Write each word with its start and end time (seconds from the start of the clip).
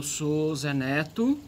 eu 0.00 0.04
sou 0.04 0.56
Zé 0.56 0.72
Neto, 0.72 1.38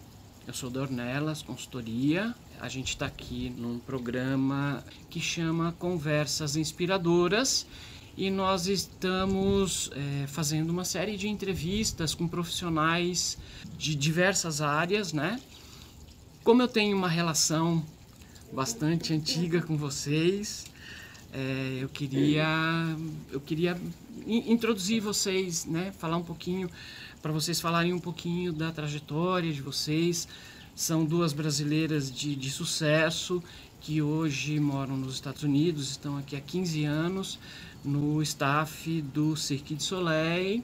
eu 0.47 0.53
sou 0.53 0.69
da 0.69 0.83
Ornelas 0.83 1.41
Consultoria. 1.41 2.35
A 2.61 2.69
gente 2.69 2.89
está 2.89 3.07
aqui 3.07 3.49
num 3.57 3.79
programa 3.79 4.85
que 5.09 5.19
chama 5.19 5.73
Conversas 5.79 6.55
Inspiradoras 6.55 7.67
e 8.15 8.31
nós 8.31 8.67
estamos 8.67 9.91
é, 9.95 10.27
fazendo 10.27 10.69
uma 10.69 10.85
série 10.85 11.17
de 11.17 11.29
entrevistas 11.29 12.15
com 12.15 12.29
profissionais 12.29 13.39
de 13.79 13.95
diversas 13.95 14.61
áreas, 14.61 15.15
né? 15.15 15.41
Como 16.45 16.61
eu 16.61 16.69
tenho 16.69 16.95
uma 16.95 17.09
relação 17.09 17.83
bastante 18.53 19.15
antiga 19.15 19.63
com 19.63 19.79
vocês, 19.79 20.67
é, 21.33 21.79
eu 21.81 21.89
queria 21.89 22.45
eu 23.31 23.41
queria 23.41 23.81
introduzir 24.27 25.01
vocês, 25.01 25.65
né? 25.65 25.91
Falar 25.99 26.19
um 26.19 26.23
pouquinho 26.23 26.69
para 27.23 27.31
vocês 27.31 27.61
falarem 27.61 27.93
um 27.93 28.01
pouquinho 28.01 28.53
da 28.53 28.73
trajetória 28.73 29.53
de 29.53 29.63
vocês. 29.63 30.27
São 30.75 31.05
duas 31.05 31.33
brasileiras 31.33 32.11
de, 32.11 32.35
de 32.35 32.51
sucesso 32.51 33.41
que 33.81 34.03
hoje 34.03 34.59
moram 34.59 34.97
nos 34.97 35.15
Estados 35.15 35.45
Unidos, 35.45 35.91
estão 35.91 36.17
aqui 36.17 36.35
há 36.35 36.41
15 36.41 36.85
anos 36.85 37.39
no 37.85 38.21
staff 38.23 39.03
do 39.03 39.37
Cirque 39.37 39.75
du 39.75 39.83
Soleil, 39.83 40.63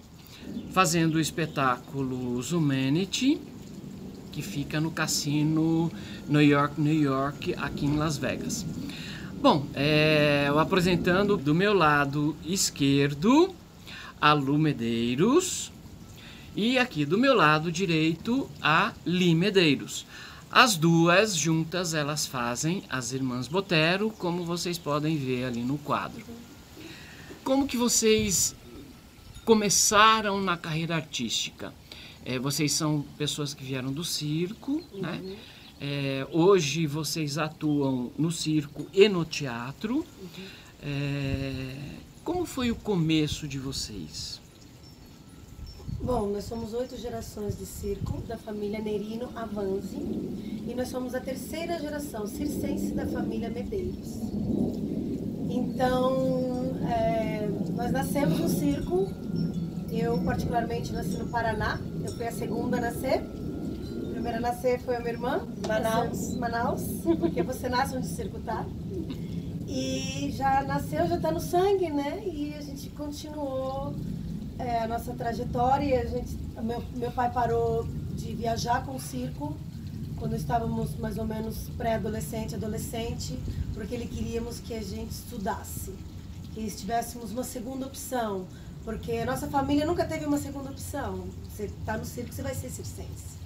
fazendo 0.72 1.16
o 1.16 1.20
espetáculo 1.20 2.40
Humanity, 2.40 3.40
que 4.32 4.42
fica 4.42 4.80
no 4.80 4.90
cassino 4.90 5.90
New 6.28 6.42
York, 6.42 6.80
New 6.80 6.94
York, 6.94 7.54
aqui 7.56 7.86
em 7.86 7.96
Las 7.96 8.16
Vegas. 8.16 8.64
Bom, 9.40 9.66
é, 9.74 10.50
apresentando 10.56 11.36
do 11.36 11.54
meu 11.54 11.72
lado 11.72 12.36
esquerdo 12.44 13.54
a 14.20 14.32
Lu 14.32 14.58
Medeiros 14.58 15.72
e 16.54 16.78
aqui 16.78 17.04
do 17.04 17.18
meu 17.18 17.34
lado 17.34 17.70
direito 17.70 18.48
a 18.60 18.92
Li 19.04 19.34
Medeiros. 19.34 20.06
As 20.50 20.76
duas 20.76 21.36
juntas 21.36 21.92
elas 21.92 22.26
fazem 22.26 22.82
as 22.88 23.12
Irmãs 23.12 23.46
Botero, 23.46 24.10
como 24.10 24.44
vocês 24.44 24.78
podem 24.78 25.16
ver 25.16 25.44
ali 25.44 25.62
no 25.62 25.76
quadro. 25.78 26.24
Como 27.44 27.66
que 27.66 27.76
vocês 27.76 28.56
começaram 29.44 30.40
na 30.40 30.56
carreira 30.56 30.96
artística? 30.96 31.72
É, 32.24 32.38
vocês 32.38 32.72
são 32.72 33.04
pessoas 33.16 33.54
que 33.54 33.62
vieram 33.62 33.92
do 33.92 34.04
circo, 34.04 34.82
uhum. 34.92 35.00
né? 35.00 35.36
É, 35.80 36.26
hoje 36.32 36.86
vocês 36.86 37.38
atuam 37.38 38.10
no 38.18 38.32
circo 38.32 38.86
e 38.92 39.08
no 39.08 39.24
teatro. 39.24 39.98
Uhum. 39.98 40.44
É, 40.82 41.76
como 42.24 42.44
foi 42.44 42.70
o 42.70 42.76
começo 42.76 43.46
de 43.46 43.58
vocês? 43.58 44.40
Bom, 46.00 46.28
nós 46.28 46.44
somos 46.44 46.72
oito 46.74 46.96
gerações 46.96 47.58
de 47.58 47.66
circo 47.66 48.18
da 48.22 48.38
família 48.38 48.80
Nerino 48.80 49.28
Avanzi 49.34 49.96
e 49.96 50.72
nós 50.76 50.88
somos 50.88 51.12
a 51.12 51.20
terceira 51.20 51.76
geração 51.80 52.24
circense 52.24 52.92
da 52.92 53.04
família 53.04 53.50
Medeiros. 53.50 54.20
Então, 55.50 56.76
é, 56.88 57.48
nós 57.74 57.90
nascemos 57.90 58.38
no 58.38 58.48
circo. 58.48 59.08
Eu, 59.90 60.16
particularmente, 60.22 60.92
nasci 60.92 61.16
no 61.16 61.26
Paraná. 61.26 61.80
Eu 62.04 62.12
fui 62.12 62.28
a 62.28 62.32
segunda 62.32 62.76
a 62.76 62.80
nascer. 62.80 63.20
A 63.20 64.10
primeira 64.12 64.38
a 64.38 64.40
nascer 64.40 64.78
foi 64.80 64.94
a 64.94 65.00
minha 65.00 65.12
irmã. 65.12 65.48
Manaus. 65.66 66.34
Manaus, 66.36 66.82
porque 67.18 67.42
você 67.42 67.68
nasce 67.68 67.96
onde 67.96 68.06
o 68.06 68.10
circo 68.10 68.38
tá. 68.40 68.64
E 69.66 70.30
já 70.32 70.62
nasceu, 70.62 71.08
já 71.08 71.16
está 71.16 71.32
no 71.32 71.40
sangue, 71.40 71.90
né? 71.90 72.22
E 72.24 72.54
a 72.54 72.60
gente 72.60 72.88
continuou 72.90 73.94
é, 74.58 74.80
a 74.80 74.88
nossa 74.88 75.12
trajetória. 75.14 76.00
A 76.00 76.04
gente, 76.04 76.36
meu, 76.62 76.82
meu 76.94 77.10
pai 77.10 77.30
parou 77.30 77.86
de 78.14 78.34
viajar 78.34 78.84
com 78.84 78.96
o 78.96 79.00
circo 79.00 79.56
quando 80.18 80.34
estávamos 80.34 80.96
mais 80.98 81.16
ou 81.16 81.24
menos 81.24 81.68
pré-adolescente, 81.76 82.54
adolescente, 82.54 83.38
porque 83.72 83.94
ele 83.94 84.06
queríamos 84.06 84.58
que 84.58 84.74
a 84.74 84.82
gente 84.82 85.12
estudasse, 85.12 85.94
que 86.52 86.60
estivéssemos 86.60 87.30
uma 87.30 87.44
segunda 87.44 87.86
opção, 87.86 88.44
porque 88.84 89.12
a 89.12 89.26
nossa 89.26 89.46
família 89.48 89.86
nunca 89.86 90.04
teve 90.04 90.26
uma 90.26 90.38
segunda 90.38 90.70
opção. 90.70 91.28
Você 91.48 91.66
está 91.66 91.96
no 91.96 92.04
circo, 92.04 92.32
você 92.32 92.42
vai 92.42 92.54
ser 92.54 92.68
circense. 92.70 93.38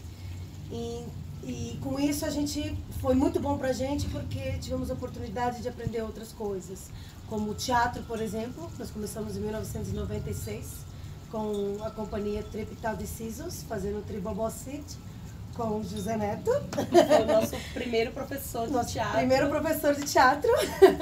E, 0.70 1.04
e 1.44 1.78
com 1.82 2.00
isso 2.00 2.24
a 2.24 2.30
gente 2.30 2.74
foi 3.02 3.14
muito 3.14 3.38
bom 3.38 3.58
para 3.58 3.68
a 3.68 3.72
gente 3.74 4.08
porque 4.08 4.52
tivemos 4.58 4.90
a 4.90 4.94
oportunidade 4.94 5.60
de 5.60 5.68
aprender 5.68 6.00
outras 6.00 6.32
coisas, 6.32 6.88
como 7.28 7.50
o 7.50 7.54
teatro, 7.54 8.02
por 8.04 8.20
exemplo. 8.22 8.70
Nós 8.78 8.90
começamos 8.90 9.36
em 9.36 9.40
1996 9.40 10.91
com 11.32 11.82
a 11.82 11.90
companhia 11.90 12.42
Trepital 12.42 12.94
de 12.94 13.06
Sisos, 13.06 13.62
fazendo 13.62 14.00
o 14.00 14.02
Tribobó 14.02 14.50
City 14.50 14.98
com 15.54 15.80
o 15.80 15.84
José 15.84 16.14
Neto. 16.14 16.50
Foi 16.70 17.22
o 17.22 17.26
nosso 17.26 17.56
primeiro 17.72 18.12
professor 18.12 18.66
de 18.66 18.72
nosso 18.72 18.92
teatro. 18.92 19.16
Primeiro 19.16 19.48
professor 19.48 19.94
de 19.94 20.02
teatro. 20.02 20.50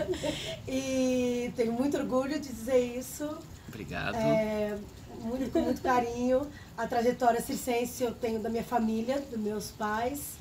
e 0.68 1.52
tenho 1.56 1.72
muito 1.72 1.96
orgulho 1.96 2.38
de 2.38 2.48
dizer 2.48 2.78
isso. 2.78 3.28
Obrigado. 3.68 4.14
É, 4.14 4.78
muito, 5.20 5.50
com 5.50 5.62
muito 5.62 5.82
carinho. 5.82 6.46
A 6.78 6.86
trajetória 6.86 7.40
circense 7.40 8.04
eu 8.04 8.14
tenho 8.14 8.38
da 8.38 8.48
minha 8.48 8.64
família, 8.64 9.20
dos 9.20 9.38
meus 9.38 9.72
pais. 9.72 10.38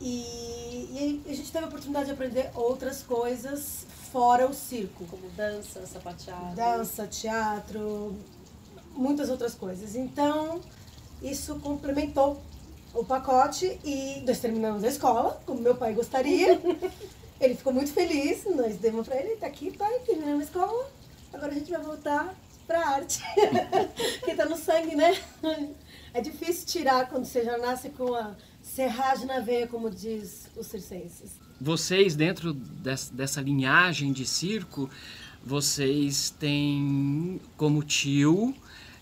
E, 0.00 1.20
e 1.24 1.30
a 1.30 1.34
gente 1.34 1.52
teve 1.52 1.66
a 1.66 1.68
oportunidade 1.68 2.06
de 2.06 2.12
aprender 2.12 2.50
outras 2.54 3.02
coisas 3.02 3.86
fora 4.10 4.46
o 4.46 4.54
circo. 4.54 5.04
Como 5.06 5.28
dança, 5.30 5.86
sapateado. 5.86 6.54
Dança, 6.54 7.06
teatro, 7.06 8.16
muitas 8.94 9.28
outras 9.28 9.54
coisas. 9.54 9.94
Então, 9.94 10.60
isso 11.22 11.56
complementou 11.56 12.42
o 12.94 13.04
pacote 13.04 13.78
e 13.84 14.22
nós 14.26 14.38
terminamos 14.38 14.84
a 14.84 14.88
escola, 14.88 15.40
como 15.46 15.60
meu 15.60 15.74
pai 15.74 15.94
gostaria. 15.94 16.60
ele 17.40 17.54
ficou 17.54 17.72
muito 17.72 17.92
feliz, 17.92 18.44
nós 18.54 18.76
demos 18.76 19.06
para 19.06 19.20
ele, 19.20 19.36
tá 19.36 19.46
aqui, 19.46 19.76
pai, 19.76 19.98
terminamos 20.00 20.42
a 20.42 20.44
escola, 20.44 20.90
agora 21.32 21.50
a 21.50 21.54
gente 21.54 21.70
vai 21.70 21.82
voltar 21.82 22.34
pra 22.66 22.88
arte. 22.88 23.20
que 24.24 24.34
tá 24.34 24.44
no 24.44 24.56
sangue, 24.56 24.94
né? 24.94 25.18
É 26.14 26.20
difícil 26.20 26.66
tirar 26.66 27.08
quando 27.08 27.24
você 27.24 27.44
já 27.44 27.58
nasce 27.58 27.90
com 27.90 28.14
a 28.14 28.34
serragem 28.62 29.26
na 29.26 29.40
veia, 29.40 29.66
como 29.66 29.90
diz 29.90 30.46
os 30.56 30.66
circenses. 30.66 31.32
Vocês, 31.60 32.14
dentro 32.14 32.52
dessa 32.52 33.40
linhagem 33.40 34.12
de 34.12 34.26
circo, 34.26 34.90
vocês 35.44 36.30
têm 36.30 37.40
como 37.56 37.82
tio 37.82 38.54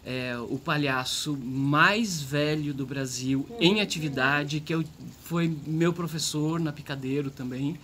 é, 0.04 0.36
o 0.38 0.58
palhaço 0.58 1.36
mais 1.36 2.20
velho 2.22 2.72
do 2.72 2.86
Brasil 2.86 3.46
uhum. 3.48 3.56
em 3.60 3.80
atividade, 3.80 4.60
que 4.60 4.74
eu, 4.74 4.84
foi 5.24 5.54
meu 5.66 5.92
professor 5.92 6.58
na 6.58 6.72
Picadeiro 6.72 7.30
também, 7.30 7.78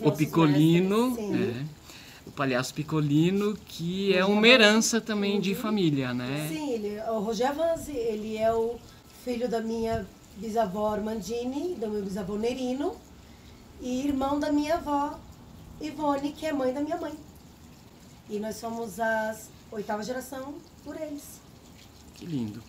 um 0.00 0.08
o 0.08 0.12
Picolino. 0.12 1.16
É, 1.18 1.78
o 2.26 2.30
palhaço 2.30 2.74
Picolino, 2.74 3.56
que 3.66 4.14
é 4.14 4.22
uma 4.22 4.46
herança 4.46 5.00
também 5.00 5.36
uhum. 5.36 5.40
de 5.40 5.54
família, 5.54 6.12
né? 6.12 6.46
Sim, 6.50 6.72
ele, 6.72 7.00
o 7.08 7.20
Roger 7.20 7.48
Avanzi, 7.48 7.92
ele 7.92 8.36
é 8.36 8.52
o 8.52 8.76
filho 9.24 9.48
da 9.48 9.62
minha 9.62 10.06
bisavó 10.36 10.92
Armandini, 10.92 11.74
do 11.74 11.88
meu 11.88 12.02
bisavô 12.02 12.36
Nerino, 12.36 12.94
e 13.80 14.06
irmão 14.06 14.38
da 14.38 14.52
minha 14.52 14.74
avó 14.74 15.18
Ivone, 15.80 16.32
que 16.32 16.44
é 16.44 16.52
mãe 16.52 16.72
da 16.72 16.80
minha 16.80 16.96
mãe. 16.96 17.14
E 18.28 18.38
nós 18.38 18.56
somos 18.56 19.00
a 19.00 19.34
oitava 19.70 20.02
geração 20.02 20.54
por 20.84 21.00
eles. 21.00 21.40
Que 22.18 22.26
lindo. 22.26 22.60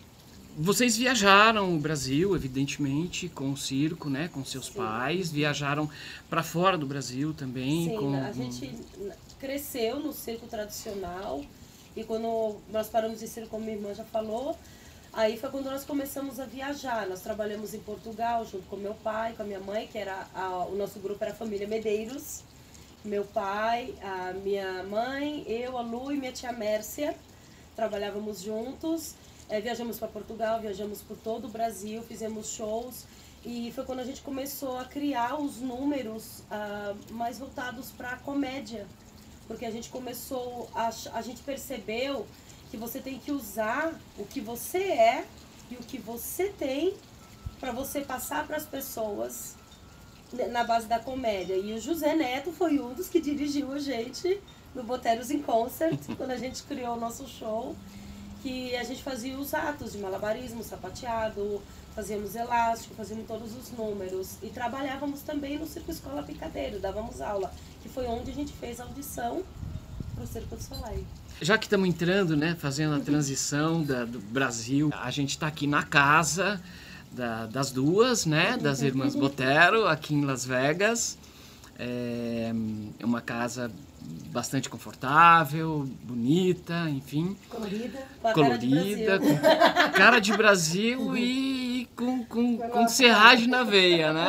Vocês 0.56 0.96
viajaram 0.96 1.74
o 1.74 1.78
Brasil, 1.78 2.36
evidentemente, 2.36 3.28
com 3.28 3.50
o 3.50 3.56
circo, 3.56 4.08
né, 4.08 4.28
com 4.32 4.44
seus 4.44 4.66
Sim. 4.66 4.74
pais, 4.74 5.30
viajaram 5.30 5.90
para 6.28 6.42
fora 6.42 6.78
do 6.78 6.86
Brasil 6.86 7.34
também. 7.34 7.88
Sim, 7.88 7.96
com, 7.96 8.14
a 8.14 8.32
gente 8.32 8.72
cresceu 9.40 9.98
no 9.98 10.12
circo 10.12 10.46
tradicional 10.46 11.42
e 11.96 12.04
quando 12.04 12.56
nós 12.70 12.88
paramos 12.88 13.18
de 13.18 13.26
circo, 13.26 13.50
como 13.50 13.64
minha 13.64 13.76
irmã 13.76 13.92
já 13.92 14.04
falou, 14.04 14.56
aí 15.12 15.36
foi 15.36 15.50
quando 15.50 15.66
nós 15.66 15.84
começamos 15.84 16.38
a 16.38 16.44
viajar. 16.44 17.08
Nós 17.08 17.20
trabalhamos 17.20 17.74
em 17.74 17.80
Portugal 17.80 18.46
junto 18.46 18.66
com 18.66 18.76
meu 18.76 18.94
pai, 18.94 19.32
com 19.32 19.42
a 19.42 19.46
minha 19.46 19.60
mãe, 19.60 19.88
que 19.88 19.98
era 19.98 20.28
a, 20.32 20.64
o 20.66 20.76
nosso 20.76 21.00
grupo 21.00 21.22
era 21.24 21.32
a 21.32 21.36
família 21.36 21.66
Medeiros. 21.66 22.42
Meu 23.04 23.24
pai, 23.24 23.94
a 24.02 24.32
minha 24.32 24.84
mãe, 24.84 25.42
eu, 25.48 25.76
a 25.76 25.80
Lu 25.80 26.12
e 26.12 26.16
minha 26.16 26.32
tia 26.32 26.52
Mércia 26.52 27.16
trabalhávamos 27.74 28.42
juntos. 28.42 29.14
É, 29.50 29.60
viajamos 29.60 29.98
para 29.98 30.06
Portugal, 30.06 30.60
viajamos 30.60 31.02
por 31.02 31.16
todo 31.16 31.48
o 31.48 31.50
Brasil, 31.50 32.00
fizemos 32.04 32.50
shows. 32.50 33.04
E 33.44 33.72
foi 33.74 33.84
quando 33.84 33.98
a 33.98 34.04
gente 34.04 34.20
começou 34.22 34.78
a 34.78 34.84
criar 34.84 35.40
os 35.40 35.56
números 35.56 36.44
uh, 36.50 37.14
mais 37.14 37.36
voltados 37.36 37.90
para 37.90 38.12
a 38.12 38.16
comédia, 38.16 38.86
porque 39.48 39.66
a 39.66 39.70
gente 39.72 39.88
começou, 39.88 40.70
a, 40.72 40.92
a 41.14 41.20
gente 41.20 41.42
percebeu 41.42 42.28
que 42.70 42.76
você 42.76 43.00
tem 43.00 43.18
que 43.18 43.32
usar 43.32 43.92
o 44.16 44.24
que 44.24 44.40
você 44.40 44.84
é 44.84 45.26
e 45.68 45.74
o 45.74 45.80
que 45.80 45.98
você 45.98 46.50
tem 46.50 46.94
para 47.58 47.72
você 47.72 48.02
passar 48.02 48.46
para 48.46 48.56
as 48.56 48.66
pessoas 48.66 49.56
na 50.52 50.62
base 50.62 50.86
da 50.86 51.00
comédia. 51.00 51.56
E 51.56 51.72
o 51.72 51.80
José 51.80 52.14
Neto 52.14 52.52
foi 52.52 52.78
um 52.78 52.94
dos 52.94 53.08
que 53.08 53.20
dirigiu 53.20 53.72
a 53.72 53.80
gente 53.80 54.40
no 54.76 54.84
Boteros 54.84 55.28
in 55.28 55.42
Concert, 55.42 55.98
quando 56.16 56.30
a 56.30 56.36
gente 56.36 56.62
criou 56.62 56.96
o 56.96 57.00
nosso 57.00 57.26
show 57.26 57.74
que 58.42 58.74
a 58.76 58.84
gente 58.84 59.02
fazia 59.02 59.36
os 59.38 59.52
atos 59.54 59.92
de 59.92 59.98
malabarismo, 59.98 60.62
sapateado, 60.62 61.60
fazíamos 61.94 62.34
elástico, 62.34 62.94
fazíamos 62.94 63.26
todos 63.26 63.54
os 63.54 63.70
números 63.72 64.36
e 64.42 64.48
trabalhávamos 64.48 65.22
também 65.22 65.58
no 65.58 65.66
Circo 65.66 65.90
Escola 65.90 66.22
Picadeiro, 66.22 66.78
dávamos 66.78 67.20
aula, 67.20 67.52
que 67.82 67.88
foi 67.88 68.06
onde 68.06 68.30
a 68.30 68.34
gente 68.34 68.52
fez 68.52 68.80
a 68.80 68.84
audição 68.84 69.42
para 70.14 70.24
o 70.24 70.26
Circo 70.26 70.56
do 70.56 70.62
Soleil. 70.62 71.04
Já 71.40 71.56
que 71.56 71.66
estamos 71.66 71.88
entrando, 71.88 72.36
né, 72.36 72.56
fazendo 72.58 72.94
a 72.94 73.00
transição 73.00 73.82
da, 73.82 74.04
do 74.04 74.20
Brasil, 74.20 74.90
a 74.92 75.10
gente 75.10 75.30
está 75.30 75.46
aqui 75.46 75.66
na 75.66 75.82
casa 75.82 76.60
da, 77.12 77.46
das 77.46 77.70
duas, 77.70 78.26
né, 78.26 78.56
das 78.56 78.82
irmãs 78.82 79.14
Botero, 79.14 79.86
aqui 79.86 80.14
em 80.14 80.24
Las 80.24 80.44
Vegas. 80.44 81.18
É 81.78 82.52
uma 83.02 83.22
casa 83.22 83.70
bastante 84.30 84.68
confortável, 84.68 85.88
bonita, 86.02 86.88
enfim. 86.88 87.36
Colorida. 87.48 87.98
Com 88.22 88.32
colorida, 88.32 89.18
com 89.18 89.36
cara 89.92 90.20
de 90.20 90.32
Brasil 90.36 91.16
e 91.16 91.88
com, 91.96 92.24
com, 92.24 92.58
com 92.58 92.88
serragem 92.88 93.48
na 93.48 93.62
veia, 93.64 94.12
né? 94.12 94.28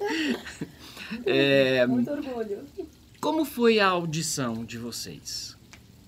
É, 1.26 1.84
Muito 1.88 2.08
orgulho. 2.08 2.64
como 3.20 3.44
foi 3.44 3.80
a 3.80 3.88
audição 3.88 4.64
de 4.64 4.78
vocês? 4.78 5.56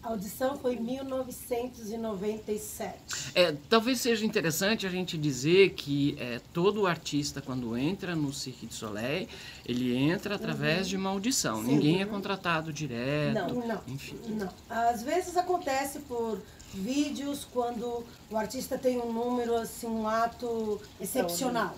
A 0.02 0.08
audição 0.08 0.58
foi 0.58 0.74
em 0.74 0.80
1997. 0.80 2.96
É, 3.36 3.54
talvez 3.68 4.00
seja 4.00 4.26
interessante 4.26 4.84
a 4.84 4.90
gente 4.90 5.16
dizer 5.16 5.74
que 5.74 6.16
é, 6.18 6.40
todo 6.52 6.88
artista, 6.88 7.40
quando 7.40 7.76
entra 7.76 8.16
no 8.16 8.32
Cirque 8.32 8.66
du 8.66 8.74
Soleil, 8.74 9.28
ele 9.64 9.96
entra 9.96 10.34
através 10.34 10.88
de 10.88 10.96
uma 10.96 11.10
audição. 11.10 11.62
Sim. 11.62 11.68
Ninguém 11.68 12.02
é 12.02 12.06
contratado 12.06 12.72
direto. 12.72 13.54
Não. 13.54 13.64
Não, 13.66 13.80
Enfim. 13.86 14.18
não. 14.28 14.48
Às 14.68 15.04
vezes 15.04 15.36
acontece 15.36 16.00
por 16.00 16.42
vídeos 16.74 17.46
quando 17.52 18.04
o 18.28 18.36
artista 18.36 18.76
tem 18.76 18.98
um 18.98 19.12
número, 19.12 19.54
assim, 19.56 19.86
um 19.86 20.08
ato 20.08 20.80
excepcional, 21.00 21.76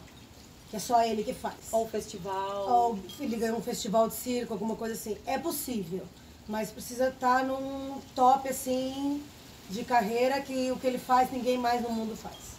que 0.71 0.76
é 0.76 0.79
só 0.79 1.05
ele 1.05 1.23
que 1.25 1.35
faz. 1.35 1.56
Ou 1.73 1.87
festival. 1.88 2.71
Ou 2.71 2.99
ele 3.21 3.37
ganhou 3.37 3.59
um 3.59 3.62
festival 3.62 4.09
de 4.09 4.15
circo, 4.15 4.55
alguma 4.55 4.76
coisa 4.76 4.94
assim. 4.94 5.19
É 5.26 5.38
possível, 5.38 6.06
mas 6.49 6.70
precisa 6.70 7.08
estar 7.08 7.44
num 7.44 8.00
top, 8.14 8.49
assim, 8.49 9.23
de 9.70 9.85
carreira 9.85 10.41
que 10.41 10.70
o 10.70 10.79
que 10.79 10.87
ele 10.87 10.99
faz 10.99 11.31
ninguém 11.31 11.58
mais 11.58 11.82
no 11.82 11.91
mundo 11.91 12.17
faz. 12.17 12.55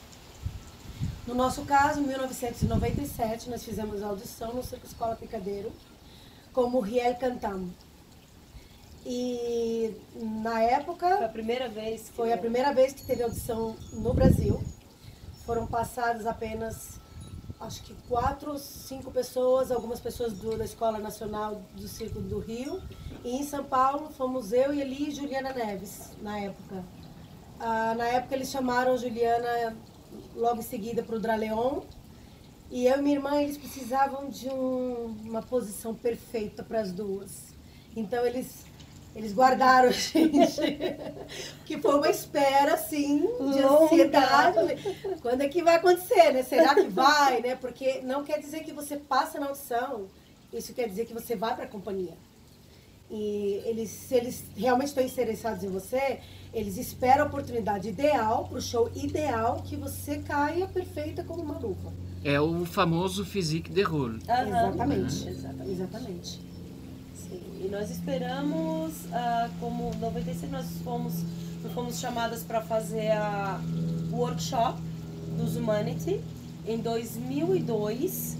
No 1.28 1.34
nosso 1.34 1.66
caso, 1.66 2.00
em 2.00 2.04
1997, 2.04 3.50
nós 3.50 3.64
fizemos 3.64 4.04
audição 4.04 4.54
no 4.54 4.64
Circo 4.64 4.86
Escola 4.86 5.16
Picadeiro 5.16 5.72
como 6.54 6.80
Riel 6.80 7.16
Cantam. 7.16 7.70
E 9.06 9.96
na 10.16 10.52
Foi 10.52 10.52
a 10.52 10.62
época 10.62 11.30
primeira 11.30 11.70
vez 11.70 12.10
que 12.10 12.16
foi 12.16 12.34
a 12.34 12.38
primeira 12.38 12.74
vez 12.74 12.94
que 12.94 13.06
teve 13.06 13.22
audição 13.22 13.76
no 13.94 14.14
Brasil. 14.14 14.64
Foram 15.46 15.68
passadas 15.68 16.26
apenas, 16.26 17.00
acho 17.60 17.82
que 17.84 17.94
quatro 18.08 18.52
ou 18.52 18.58
cinco 18.58 19.12
pessoas, 19.12 19.72
algumas 19.72 20.00
pessoas 20.00 20.34
do, 20.34 20.58
da 20.58 20.66
Escola 20.66 21.00
Nacional 21.00 21.62
do 21.74 21.88
Circo 21.88 22.20
do 22.20 22.40
Rio. 22.40 22.82
E 23.24 23.36
em 23.38 23.44
São 23.44 23.64
Paulo 23.64 24.10
fomos 24.12 24.52
eu 24.52 24.74
e 24.74 24.82
Eli 24.82 25.10
e 25.10 25.12
Juliana 25.12 25.54
Neves, 25.54 26.12
na 26.22 26.40
época. 26.40 26.84
Ah, 27.60 27.96
na 27.96 28.06
época 28.08 28.36
eles 28.36 28.50
chamaram 28.50 28.98
Juliana 28.98 29.76
logo 30.36 30.60
em 30.60 30.64
seguida 30.64 31.02
para 31.02 31.16
o 31.16 31.20
Draleon. 31.20 31.82
E 32.72 32.88
eu 32.88 32.98
e 32.98 33.02
minha 33.02 33.16
irmã, 33.16 33.42
eles 33.42 33.58
precisavam 33.58 34.30
de 34.30 34.50
um- 34.50 35.16
uma 35.24 35.42
posição 35.42 35.94
perfeita 35.94 36.64
para 36.64 36.82
as 36.82 36.92
duas. 36.92 37.54
Então 37.96 38.26
eles, 38.26 38.66
eles 39.16 39.34
guardaram 39.34 39.88
a 39.90 39.92
gente. 39.94 40.62
que 41.66 41.78
foi 41.80 41.96
uma 41.96 42.10
espera, 42.10 42.74
assim, 42.74 43.20
de 43.22 43.62
Longa. 43.62 43.86
ansiedade. 43.86 44.58
Quando 45.22 45.42
é 45.42 45.48
que 45.48 45.64
vai 45.64 45.76
acontecer, 45.76 46.32
né? 46.34 46.44
Será 46.44 46.76
que 46.76 46.88
vai, 46.90 47.42
né? 47.42 47.56
Porque 47.56 48.02
não 48.02 48.24
quer 48.24 48.40
dizer 48.40 48.60
que 48.64 48.74
você 48.74 48.98
passa 48.98 49.40
na 49.40 49.48
audição. 49.48 50.08
Isso 50.54 50.74
quer 50.74 50.88
dizer 50.90 51.06
que 51.06 51.14
você 51.14 51.36
vai 51.36 51.56
para 51.56 51.64
a 51.66 51.68
companhia. 51.68 52.14
E 53.10 53.62
eles, 53.66 53.90
se 53.90 54.16
eles 54.16 54.44
realmente 54.58 54.88
estão 54.88 55.04
interessados 55.04 55.64
em 55.64 55.70
você, 55.70 56.20
eles 56.54 56.76
esperam 56.78 57.26
a 57.26 57.28
oportunidade 57.28 57.88
ideal, 57.90 58.48
para 58.48 58.58
o 58.58 58.62
show 58.62 58.90
ideal, 58.96 59.62
que 59.64 59.76
você 59.76 60.18
caia 60.20 60.68
perfeita 60.68 61.24
como 61.24 61.42
uma 61.44 61.58
luva. 61.58 61.94
É 62.24 62.40
o 62.40 62.66
famoso 62.66 63.24
physique 63.24 63.70
de 63.72 63.84
rôle. 63.84 64.18
Exatamente. 64.24 65.30
Exatamente. 65.30 65.72
Exatamente. 65.72 66.42
Sim, 67.28 67.42
e 67.64 67.68
nós 67.70 67.90
esperamos, 67.90 68.94
ah, 69.12 69.50
como 69.60 69.94
96 69.96 70.52
nós 70.52 70.66
fomos, 70.84 71.24
nós 71.64 71.74
fomos 71.74 72.00
chamadas 72.00 72.44
para 72.44 72.62
fazer 72.62 73.12
a 73.12 73.60
workshop 74.12 74.80
dos 75.38 75.56
Humanity 75.56 76.22
em 76.68 76.78
2002. 76.78 78.38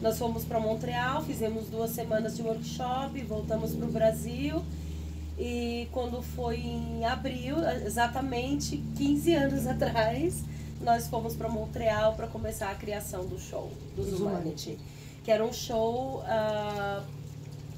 Nós 0.00 0.18
fomos 0.18 0.44
para 0.44 0.58
Montreal, 0.58 1.22
fizemos 1.22 1.68
duas 1.68 1.90
semanas 1.90 2.36
de 2.36 2.42
workshop, 2.42 3.22
voltamos 3.22 3.74
para 3.74 3.86
o 3.86 3.90
Brasil. 3.90 4.62
E 5.38 5.88
quando 5.92 6.20
foi 6.22 6.58
em 6.58 7.04
abril, 7.04 7.56
exatamente 7.86 8.76
15 8.96 9.34
anos 9.34 9.66
atrás, 9.68 10.42
nós 10.80 11.06
fomos 11.06 11.34
para 11.34 11.48
Montreal 11.48 12.14
para 12.14 12.26
começar 12.26 12.70
a 12.70 12.74
criação 12.74 13.26
do 13.26 13.38
show 13.38 13.70
dos 13.96 14.12
Humanity. 14.20 14.78
Que 15.24 15.30
era 15.30 15.44
um 15.44 15.52
show 15.52 16.22
ah, 16.26 17.02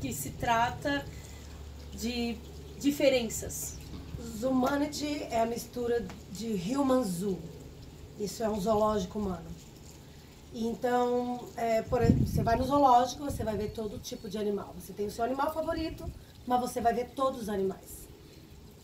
que 0.05 0.12
se 0.12 0.33
trata 0.33 1.03
de 1.95 2.37
diferenças. 2.79 3.79
Zumanity 4.39 5.23
é 5.31 5.41
a 5.41 5.47
mistura 5.47 6.06
de 6.31 6.53
Human 6.71 7.03
Zoo. 7.03 7.39
Isso 8.21 8.45
é 8.45 8.49
um 8.51 8.61
zoológico 8.61 9.19
humano. 9.19 9.47
Então, 10.53 11.49
é, 11.56 11.81
por 11.81 12.03
você 12.03 12.43
vai 12.43 12.55
no 12.56 12.65
zoológico, 12.65 13.25
você 13.25 13.43
vai 13.43 13.56
ver 13.56 13.71
todo 13.71 13.99
tipo 13.99 14.29
de 14.29 14.37
animal. 14.37 14.75
Você 14.79 14.93
tem 14.93 15.06
o 15.06 15.11
seu 15.11 15.25
animal 15.25 15.55
favorito, 15.55 16.05
mas 16.47 16.61
você 16.61 16.83
vai 16.83 16.93
ver 16.93 17.09
todos 17.17 17.41
os 17.41 17.49
animais. 17.49 18.07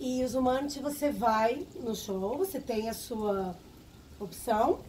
E 0.00 0.25
os 0.25 0.34
humanos, 0.34 0.75
você 0.78 1.12
vai 1.12 1.66
no 1.81 1.94
show, 1.94 2.38
você 2.38 2.58
tem 2.58 2.88
a 2.88 2.94
sua 2.94 3.55
opção, 4.19 4.81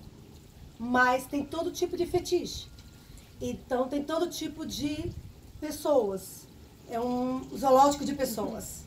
mas 0.79 1.25
tem 1.25 1.43
todo 1.43 1.71
tipo 1.71 1.97
de 1.97 2.05
fetiche. 2.05 2.69
Então, 3.41 3.89
tem 3.89 4.01
todo 4.01 4.29
tipo 4.29 4.65
de 4.65 5.11
pessoas. 5.61 6.41
É 6.89 6.99
um 6.99 7.41
zoológico 7.57 8.03
de 8.03 8.13
pessoas. 8.13 8.81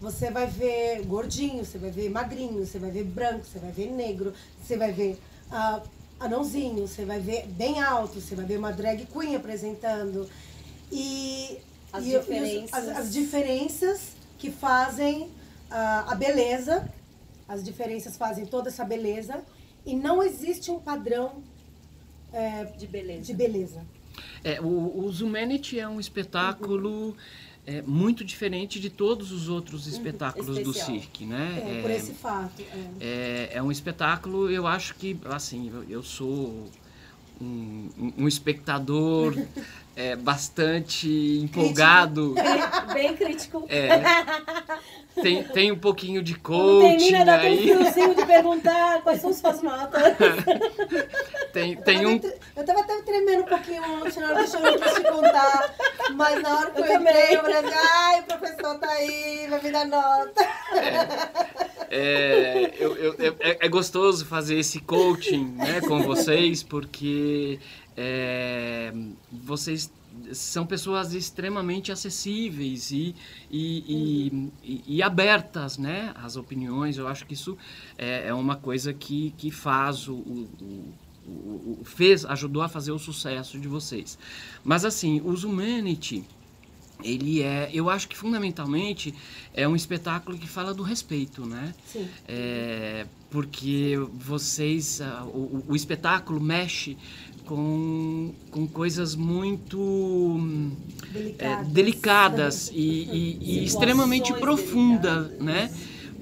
Você 0.00 0.30
vai 0.30 0.46
ver 0.46 1.04
gordinho, 1.04 1.62
você 1.62 1.76
vai 1.76 1.90
ver 1.90 2.08
magrinho, 2.08 2.64
você 2.64 2.78
vai 2.78 2.90
ver 2.90 3.04
branco, 3.04 3.44
você 3.44 3.58
vai 3.58 3.70
ver 3.70 3.90
negro, 3.90 4.32
você 4.64 4.76
vai 4.78 4.92
ver 4.92 5.20
ah, 5.50 5.82
anãozinho, 6.18 6.86
você 6.88 7.04
vai 7.04 7.20
ver 7.20 7.46
bem 7.48 7.80
alto, 7.82 8.18
você 8.18 8.34
vai 8.34 8.46
ver 8.46 8.56
uma 8.56 8.72
drag 8.72 9.04
queen 9.06 9.34
apresentando. 9.36 10.26
E, 10.90 11.58
As 11.92 12.04
e- 12.04 12.14
e 12.14 12.18
diferenças. 12.18 12.72
as, 12.72 12.96
as 12.96 13.12
diferenças 13.12 14.00
que 14.38 14.50
fazem 14.50 15.28
ah, 15.70 16.06
a 16.08 16.14
beleza, 16.14 16.88
as 17.46 17.62
diferenças 17.62 18.16
fazem 18.16 18.46
toda 18.46 18.70
essa 18.70 18.84
beleza, 18.84 19.42
e 19.84 19.94
não 19.94 20.22
existe 20.22 20.70
um 20.70 20.78
padrão 20.80 21.42
eh, 22.32 22.64
De 22.78 22.86
beleza. 22.86 23.22
de 23.22 23.34
beleza. 23.34 23.82
É, 24.42 24.60
o, 24.60 25.04
o 25.04 25.12
Zumanity 25.12 25.78
é 25.78 25.88
um 25.88 26.00
espetáculo 26.00 27.16
é, 27.66 27.82
muito 27.82 28.24
diferente 28.24 28.80
de 28.80 28.90
todos 28.90 29.30
os 29.32 29.48
outros 29.48 29.86
espetáculos 29.86 30.56
do 30.56 30.70
Especial. 30.70 30.86
cirque, 30.86 31.24
né? 31.24 31.78
É, 31.78 31.82
por 31.82 31.90
esse 31.90 32.12
fato. 32.12 32.62
é. 32.62 32.90
É, 33.00 33.50
é 33.54 33.62
um 33.62 33.70
espetáculo, 33.70 34.50
eu 34.50 34.66
acho 34.66 34.94
que, 34.94 35.16
assim, 35.26 35.70
eu, 35.72 35.84
eu 35.84 36.02
sou 36.02 36.68
um, 37.40 37.88
um- 37.98 38.12
um 38.18 38.28
espectador 38.28 39.36
é, 39.96 40.14
bastante 40.16 41.08
empolgado. 41.42 42.34
Bem, 42.92 43.08
bem 43.08 43.16
crítico. 43.16 43.66
É, 43.68 43.90
tem, 45.20 45.42
tem 45.44 45.72
um 45.72 45.78
pouquinho 45.78 46.22
de 46.22 46.34
coaching 46.34 47.24
dá 47.24 47.34
até 47.36 47.48
um 47.48 47.52
aí. 47.52 47.62
fiozinho 47.62 48.14
de 48.14 48.24
perguntar 48.26 49.02
quais 49.02 49.20
são 49.20 49.32
suas 49.32 49.60
notas. 49.62 50.02
Tem, 51.52 51.74
tem 51.76 52.06
um. 52.06 52.20
Eu 52.54 52.64
tava 52.64 52.78
até 52.80 53.02
tremendo 53.02 53.42
um 53.42 53.46
pouquinho 53.46 53.82
ontem 53.82 54.20
na 54.20 54.28
hora 54.28 54.46
show, 54.46 54.60
eu 54.60 54.78
quis 54.78 54.94
te 54.94 55.02
contar. 55.10 55.74
Mas 56.14 56.40
na 56.42 56.56
hora 56.58 56.70
que 56.70 56.80
eu, 56.80 56.84
Eu 56.86 57.00
entrei, 57.00 57.36
eu 57.36 57.40
falei 57.40 57.56
assim, 57.56 57.74
ai, 57.92 58.20
o 58.20 58.22
professor 58.22 58.78
tá 58.78 58.88
aí, 58.88 59.46
vai 59.50 59.60
me 59.60 59.70
dar 59.72 59.84
nota. 59.86 60.44
É, 60.76 61.69
eu- 62.78 62.96
eu- 62.96 63.14
eu- 63.14 63.36
é, 63.40 63.66
é 63.66 63.68
gostoso 63.68 64.24
fazer 64.24 64.58
esse 64.58 64.80
coaching 64.80 65.44
né, 65.56 65.80
com 65.80 66.02
vocês, 66.02 66.62
porque 66.62 67.58
é, 67.96 68.92
vocês 69.30 69.90
são 70.32 70.66
pessoas 70.66 71.14
extremamente 71.14 71.90
acessíveis 71.90 72.90
e, 72.90 73.14
e, 73.50 74.50
e- 74.62 74.82
e- 74.96 75.02
abertas 75.02 75.78
né, 75.78 76.12
às 76.16 76.36
opiniões. 76.36 76.96
Eu 76.98 77.08
acho 77.08 77.26
que 77.26 77.34
isso 77.34 77.56
é, 77.98 78.28
é 78.28 78.34
uma 78.34 78.56
coisa 78.56 78.92
que, 78.92 79.32
que 79.38 79.50
faz 79.50 80.08
o- 80.08 80.14
o- 80.14 80.94
fez, 81.84 82.24
ajudou 82.24 82.62
a 82.62 82.68
fazer 82.68 82.90
o 82.92 82.98
sucesso 82.98 83.58
de 83.58 83.68
vocês. 83.68 84.18
Mas 84.64 84.84
assim, 84.84 85.20
os 85.24 85.44
Humanity, 85.44 86.24
ele 87.02 87.42
é, 87.42 87.70
eu 87.72 87.88
acho 87.88 88.08
que 88.08 88.16
fundamentalmente 88.16 89.14
é 89.54 89.66
um 89.66 89.76
espetáculo 89.76 90.38
que 90.38 90.48
fala 90.48 90.72
do 90.72 90.82
respeito, 90.82 91.44
né? 91.44 91.74
Sim. 91.86 92.08
É, 92.26 93.06
porque 93.30 93.96
vocês, 94.12 95.00
uh, 95.00 95.26
o, 95.26 95.64
o, 95.68 95.76
espetáculo 95.76 96.40
mexe 96.40 96.96
com, 97.46 98.32
com 98.50 98.66
coisas 98.66 99.14
muito 99.14 100.40
delicadas, 101.12 101.38
é, 101.38 101.64
delicadas 101.70 102.70
e, 102.72 102.78
e, 102.80 103.38
e 103.40 103.64
extremamente 103.64 104.32
profundas, 104.34 105.30
né? 105.40 105.70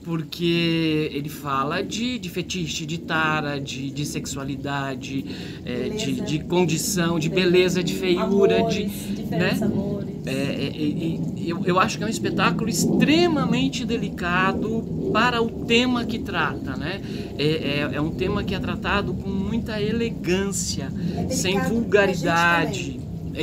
Porque 0.08 1.10
ele 1.12 1.28
fala 1.28 1.82
de, 1.82 2.18
de 2.18 2.30
fetiche, 2.30 2.86
de 2.86 2.96
tara, 2.96 3.60
de, 3.60 3.90
de 3.90 4.06
sexualidade, 4.06 5.22
é, 5.66 5.90
de, 5.90 6.22
de 6.22 6.38
condição, 6.38 7.18
de 7.18 7.28
beleza, 7.28 7.84
de 7.84 7.92
feiura, 7.92 8.24
amores, 8.24 8.90
de 8.90 9.22
né? 9.24 9.58
Amores. 9.60 10.08
É, 10.24 10.32
é, 10.32 10.66
é, 10.66 11.50
eu, 11.50 11.62
eu 11.66 11.78
acho 11.78 11.98
que 11.98 12.04
é 12.04 12.06
um 12.06 12.10
espetáculo 12.10 12.70
extremamente 12.70 13.84
delicado 13.84 15.10
para 15.12 15.42
o 15.42 15.66
tema 15.66 16.06
que 16.06 16.18
trata, 16.18 16.74
né? 16.74 17.02
É, 17.36 17.44
é, 17.44 17.90
é 17.92 18.00
um 18.00 18.10
tema 18.10 18.42
que 18.42 18.54
é 18.54 18.58
tratado 18.58 19.12
com 19.12 19.28
muita 19.28 19.78
elegância, 19.78 20.90
É 21.18 21.28
sem 21.28 21.60
vulgaridade. 21.60 22.98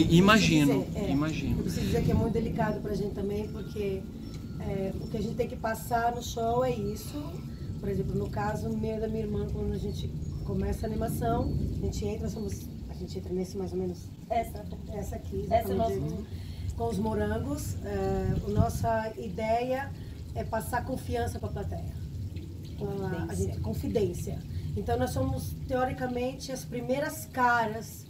Imagino, 0.10 0.84
dizer, 0.84 1.12
imagino. 1.12 1.58
Eu 1.60 1.64
preciso 1.64 1.86
dizer 1.86 2.04
que 2.04 2.12
é 2.12 2.16
muito 2.16 2.34
delicado 2.34 2.82
pra 2.82 2.96
gente 2.96 3.14
também, 3.14 3.48
porque 3.50 4.02
é, 4.68 4.92
o 5.00 5.08
que 5.08 5.18
a 5.18 5.22
gente 5.22 5.36
tem 5.36 5.48
que 5.48 5.56
passar 5.56 6.14
no 6.16 6.22
show 6.24 6.64
é 6.64 6.72
isso. 6.72 7.22
Por 7.80 7.90
exemplo, 7.90 8.16
no 8.16 8.30
caso 8.30 8.70
meu 8.70 8.98
e 8.98 9.00
da 9.00 9.08
minha 9.08 9.22
irmã, 9.24 9.48
quando 9.52 9.74
a 9.74 9.78
gente 9.78 10.08
começa 10.46 10.86
a 10.86 10.90
animação, 10.90 11.52
a 11.78 11.86
gente 11.86 12.06
entra, 12.06 12.30
somos, 12.30 12.68
a 12.90 12.94
gente 12.94 13.18
entra 13.20 13.34
nesse 13.34 13.58
mais 13.58 13.72
ou 13.74 13.78
menos 13.80 14.00
Essa. 14.30 14.64
essa 14.94 15.16
aqui, 15.18 15.46
Essa 15.50 15.72
é 15.72 15.76
nosso- 15.76 16.26
com 16.76 16.88
os 16.90 16.98
morangos. 16.98 17.76
É, 17.86 18.36
a 18.46 18.50
nossa 18.50 19.14
ideia 19.18 19.92
é 20.34 20.44
passar 20.44 20.84
confiança 20.86 21.40
para 21.40 21.50
a 21.50 21.52
plateia. 21.52 21.94
Com 22.78 22.88
a, 22.88 23.08
a 23.08 23.10
Confidência. 23.28 23.36
gente, 23.46 23.60
confidência. 23.62 24.40
Então 24.76 24.98
nós 24.98 25.12
somos 25.12 25.54
teoricamente 25.68 26.52
as 26.52 26.66
primeiras 26.66 27.26
caras 27.28 28.05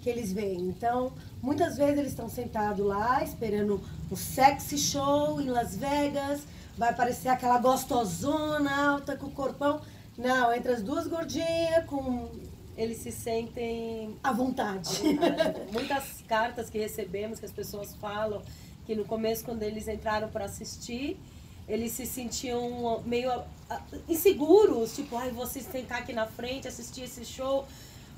que 0.00 0.08
eles 0.08 0.32
veem. 0.32 0.68
Então, 0.68 1.12
muitas 1.42 1.76
vezes 1.76 1.98
eles 1.98 2.10
estão 2.10 2.28
sentados 2.28 2.84
lá 2.84 3.22
esperando 3.22 3.80
um 4.10 4.16
sexy 4.16 4.78
show 4.78 5.40
em 5.40 5.48
Las 5.48 5.76
Vegas, 5.76 6.42
vai 6.76 6.90
aparecer 6.90 7.28
aquela 7.28 7.58
gostosona 7.58 8.92
alta 8.92 9.16
com 9.16 9.26
o 9.26 9.30
corpão. 9.30 9.80
Não, 10.16 10.52
entre 10.52 10.72
as 10.72 10.82
duas 10.82 11.06
gordinhas 11.06 11.84
com 11.86 12.28
Eles 12.76 12.98
se 12.98 13.12
sentem 13.12 14.16
a 14.22 14.32
vontade. 14.32 15.00
Muitas 15.72 16.22
cartas 16.26 16.70
que 16.70 16.78
recebemos, 16.78 17.38
que 17.38 17.46
as 17.46 17.52
pessoas 17.52 17.94
falam, 17.94 18.42
que 18.86 18.94
no 18.94 19.04
começo, 19.04 19.44
quando 19.44 19.62
eles 19.62 19.86
entraram 19.86 20.28
para 20.28 20.46
assistir, 20.46 21.18
eles 21.68 21.92
se 21.92 22.04
sentiam 22.04 23.02
meio 23.04 23.30
ah, 23.68 23.80
inseguros, 24.08 24.96
tipo, 24.96 25.16
ai, 25.16 25.30
vocês 25.30 25.64
sentar 25.66 26.00
aqui 26.00 26.12
na 26.12 26.26
frente, 26.26 26.66
assistir 26.66 27.02
esse 27.02 27.24
show. 27.24 27.66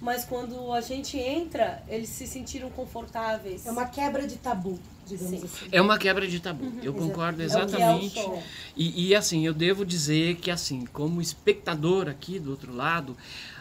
Mas 0.02 0.24
quando 0.24 0.72
a 0.72 0.80
gente 0.80 1.16
entra, 1.16 1.80
eles 1.88 2.08
se 2.08 2.26
sentiram 2.26 2.68
confortáveis. 2.70 3.64
É 3.64 3.70
uma 3.70 3.86
quebra 3.86 4.26
de 4.26 4.36
tabu, 4.36 4.76
digamos 5.06 5.38
Sim. 5.38 5.46
assim. 5.46 5.68
É 5.70 5.80
uma 5.80 5.96
quebra 5.96 6.26
de 6.26 6.40
tabu. 6.40 6.64
Eu 6.82 6.92
Exato. 6.92 6.94
concordo 6.94 7.40
É 7.40 7.46
que 7.46 7.54
é 7.54 7.56
exatamente. 7.56 8.14
show. 8.20 8.42
E, 8.76 9.06
e, 9.08 9.14
assim, 9.14 9.46
eu 9.46 9.54
devo 9.54 9.86
dizer 9.86 10.38
que 10.38 10.50
assim, 10.50 10.84
como 10.86 11.22
espectador 11.22 12.08
aqui 12.08 12.40
do 12.40 12.50
outro 12.50 12.74
lado, 12.74 13.16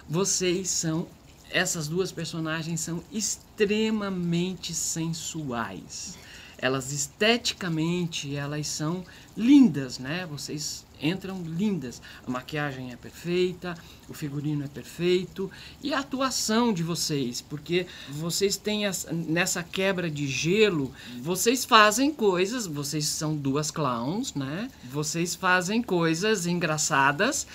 vocês 0.10 0.68
são 0.72 1.08
essas 1.52 1.88
duas 1.88 2.12
personagens 2.12 2.80
são 2.80 3.04
extremamente 3.12 4.74
sensuais. 4.74 6.18
Elas 6.58 6.92
esteticamente, 6.92 8.36
elas 8.36 8.66
são 8.68 9.04
lindas, 9.38 10.00
né? 10.00 10.26
Vocês 10.26 10.86
entram 11.02 11.42
lindas. 11.44 12.02
A 12.26 12.30
maquiagem 12.32 12.92
é 12.92 12.96
perfeita, 12.96 13.76
o 14.08 14.14
figurino 14.14 14.64
é 14.64 14.68
perfeito 14.68 15.50
e 15.82 15.94
a 15.94 16.00
atuação 16.00 16.72
de 16.74 16.84
vocês, 16.84 17.42
porque 17.42 17.86
vocês 18.10 18.58
têm 18.58 18.86
as- 18.86 19.08
nessa 19.12 19.64
quebra 19.64 20.10
de 20.10 20.28
gelo, 20.28 20.92
vocês 21.22 21.66
fazem 21.66 22.14
coisas, 22.14 22.66
vocês 22.66 23.06
são 23.06 23.36
duas 23.36 23.72
clowns, 23.72 24.34
né? 24.34 24.70
Vocês 24.92 25.36
fazem 25.36 25.82
coisas 25.82 26.46
engraçadas 26.46 27.48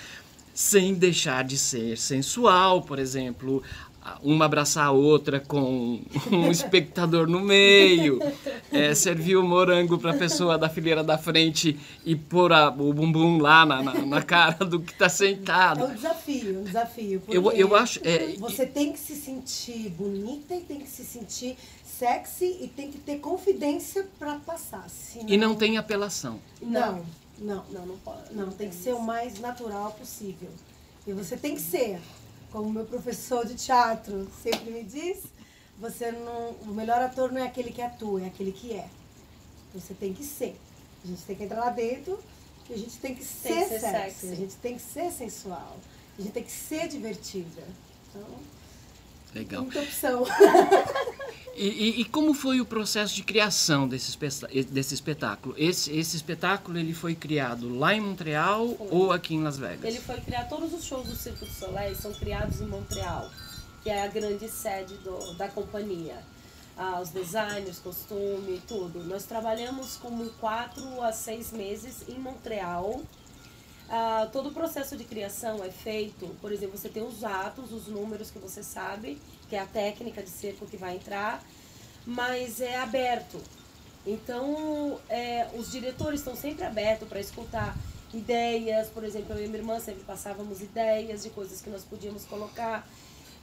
sem 0.53 0.95
deixar 0.95 1.43
de 1.43 1.55
ser 1.55 1.97
sensual, 1.99 2.81
por 2.81 2.97
exemplo, 2.97 3.61
uma 4.23 4.45
abraçar 4.45 4.85
a 4.87 4.91
outra 4.91 5.39
com 5.39 5.99
um 6.31 6.49
espectador 6.51 7.27
no 7.27 7.39
meio, 7.39 8.19
é, 8.71 8.93
servir 8.95 9.35
o 9.37 9.43
morango 9.43 9.97
para 9.97 10.11
a 10.11 10.17
pessoa 10.17 10.57
da 10.57 10.69
fileira 10.69 11.03
da 11.03 11.17
frente 11.17 11.77
e 12.05 12.15
pôr 12.15 12.51
a- 12.53 12.69
o 12.69 12.93
bumbum 12.93 13.37
lá 13.39 13.65
na, 13.65 13.81
na, 13.83 13.93
na 14.05 14.21
cara 14.21 14.65
do 14.65 14.79
que 14.79 14.91
está 14.93 15.05
É 15.05 15.09
sentado. 15.09 15.85
um 15.85 15.93
desafio, 15.93 16.59
um 16.59 16.63
desafio. 16.63 17.21
Eu, 17.27 17.51
eu 17.51 17.75
acho. 17.75 17.99
é, 18.03 18.35
Você 18.37 18.65
tem 18.65 18.91
que 18.93 18.99
se 18.99 19.15
sentir 19.15 19.89
bonita 19.89 20.53
e 20.55 20.61
tem 20.61 20.79
que 20.79 20.87
se 20.89 21.03
sentir 21.03 21.55
sexy 21.85 22.57
e 22.61 22.67
tem 22.67 22.91
que 22.91 22.97
ter 22.99 23.17
confidência 23.19 24.07
para 24.19 24.35
passar. 24.35 24.87
senão- 24.89 25.25
e 25.29 25.37
não 25.37 25.55
tem 25.55 25.77
apelação. 25.77 26.39
Não, 26.61 27.03
não. 27.39 27.63
Não, 27.71 27.85
não 27.85 27.97
pode. 27.97 28.33
Não, 28.33 28.49
tem 28.51 28.69
que 28.69 28.75
ser 28.75 28.93
o 28.93 29.01
mais 29.01 29.39
natural 29.39 29.91
possível. 29.91 30.49
E 31.05 31.13
você 31.13 31.37
tem 31.37 31.55
que 31.55 31.61
ser, 31.61 31.99
como 32.51 32.69
meu 32.71 32.85
professor 32.85 33.45
de 33.45 33.55
teatro 33.55 34.27
sempre 34.41 34.71
me 34.71 34.83
diz, 34.83 35.23
você 35.79 36.11
não, 36.11 36.51
o 36.61 36.73
melhor 36.73 37.01
ator 37.01 37.31
não 37.31 37.41
é 37.41 37.45
aquele 37.47 37.71
que 37.71 37.81
atua, 37.81 38.23
é 38.23 38.27
aquele 38.27 38.51
que 38.51 38.73
é. 38.73 38.87
Você 39.73 39.93
tem 39.93 40.13
que 40.13 40.23
ser. 40.23 40.59
A 41.03 41.07
gente 41.07 41.21
tem 41.23 41.35
que 41.35 41.43
entrar 41.43 41.59
lá 41.59 41.69
dentro 41.69 42.19
e 42.69 42.73
a 42.73 42.77
gente 42.77 42.97
tem 42.97 43.13
que 43.15 43.23
ser, 43.23 43.49
Tem 43.49 43.63
que 43.63 43.69
ser 43.69 43.79
sexy, 43.79 44.19
sexy. 44.19 44.31
a 44.31 44.35
gente 44.35 44.55
tem 44.55 44.75
que 44.75 44.81
ser 44.81 45.11
sensual, 45.11 45.77
a 46.17 46.21
gente 46.21 46.31
tem 46.33 46.43
que 46.43 46.51
ser 46.51 46.87
divertida. 46.87 47.63
Então, 48.09 48.27
Legal. 49.33 49.61
muita 49.63 49.79
opção. 49.81 50.23
E, 51.59 51.67
e- 51.67 52.01
e 52.01 52.05
como 52.05 52.35
foi 52.35 52.61
o 52.61 52.65
processo 52.65 53.15
de 53.15 53.23
criação 53.23 53.87
desse, 53.87 54.15
desse 54.69 54.93
espetáculo? 54.93 55.55
Esse, 55.57 55.91
esse 55.91 56.15
espetáculo 56.15 56.77
ele 56.77 56.93
foi 56.93 57.15
criado 57.15 57.75
lá 57.75 57.95
em 57.95 57.99
Montreal 57.99 58.75
ou 58.91 59.11
aqui 59.11 59.33
em 59.33 59.41
Las 59.41 59.57
Vegas? 59.57 59.83
Ele 59.83 59.99
foi 59.99 60.21
criar 60.21 60.43
todos 60.45 60.71
os 60.71 60.85
shows 60.85 61.07
do 61.07 61.15
Circo 61.15 61.45
du 61.45 61.51
Soleil 61.51 61.95
são 61.95 62.13
criados 62.13 62.61
em 62.61 62.67
Montreal, 62.67 63.27
que 63.83 63.89
é 63.89 64.03
a 64.03 64.07
grande 64.07 64.47
sede 64.47 64.93
do- 64.97 65.33
da 65.33 65.47
companhia. 65.47 66.21
Ah, 66.77 66.99
os 67.01 67.09
designers, 67.09 67.79
costume, 67.79 68.61
tudo. 68.67 69.03
Nós 69.05 69.23
trabalhamos 69.23 69.97
como 69.97 70.29
quatro 70.39 71.01
a 71.01 71.11
seis 71.11 71.51
meses 71.51 72.03
em 72.07 72.19
Montreal. 72.19 73.01
Ah, 73.89 74.27
todo 74.33 74.49
o 74.49 74.51
processo 74.51 74.97
de 74.97 75.05
criação 75.05 75.63
é 75.63 75.69
feito, 75.69 76.27
por 76.41 76.51
exemplo, 76.51 76.77
você 76.77 76.89
tem 76.89 77.03
os 77.03 77.23
atos, 77.23 77.71
os 77.71 77.87
números 77.87 78.29
que 78.29 78.37
você 78.37 78.61
sabe, 78.61 79.17
que 79.49 79.55
é 79.55 79.59
a 79.59 79.65
técnica 79.65 80.21
de 80.21 80.29
cerco 80.29 80.65
que 80.65 80.75
vai 80.75 80.95
entrar, 80.95 81.41
mas 82.05 82.59
é 82.59 82.77
aberto. 82.77 83.41
Então, 84.05 84.99
é, 85.09 85.47
os 85.53 85.71
diretores 85.71 86.19
estão 86.19 86.35
sempre 86.35 86.65
abertos 86.65 87.07
para 87.07 87.19
escutar 87.19 87.77
ideias. 88.13 88.87
Por 88.89 89.03
exemplo, 89.03 89.33
eu 89.33 89.43
e 89.43 89.47
minha 89.47 89.59
irmã 89.59 89.79
sempre 89.79 90.03
passávamos 90.03 90.61
ideias 90.61 91.23
de 91.23 91.29
coisas 91.29 91.61
que 91.61 91.69
nós 91.69 91.83
podíamos 91.83 92.25
colocar. 92.25 92.87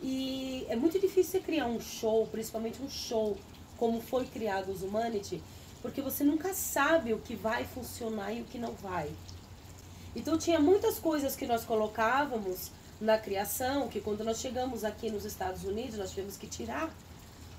E 0.03 0.67
é 0.69 0.77
muito 0.77 0.99
difícil 0.99 1.33
você 1.33 1.41
criar 1.41 1.67
um 1.67 1.81
show, 1.81 2.27
principalmente 2.27 2.83
um 2.83 2.89
show 2.89 3.37
como 3.77 4.01
foi 4.01 4.25
criado 4.27 4.71
os 4.71 4.83
Humanity, 4.83 5.43
porque 5.83 6.01
você 6.01 6.25
nunca 6.25 6.55
sabe 6.55 7.13
o 7.13 7.19
que 7.19 7.35
vai 7.35 7.65
funcionar 7.65 8.33
e 8.33 8.41
o 8.41 8.45
que 8.45 8.59
não 8.59 8.73
vai. 8.73 9.11
Então 10.17 10.39
tinha 10.39 10.61
muitas 10.61 10.99
coisas 10.99 11.35
que 11.37 11.47
nós 11.47 11.65
colocávamos 11.65 12.71
na 13.01 13.19
criação, 13.19 13.89
que 13.89 14.01
quando 14.01 14.23
nós 14.25 14.39
chegamos 14.39 14.85
aqui 14.85 15.11
nos 15.11 15.25
Estados 15.25 15.65
Unidos, 15.65 15.99
nós 15.99 16.11
tivemos 16.11 16.37
que 16.37 16.47
tirar, 16.47 16.95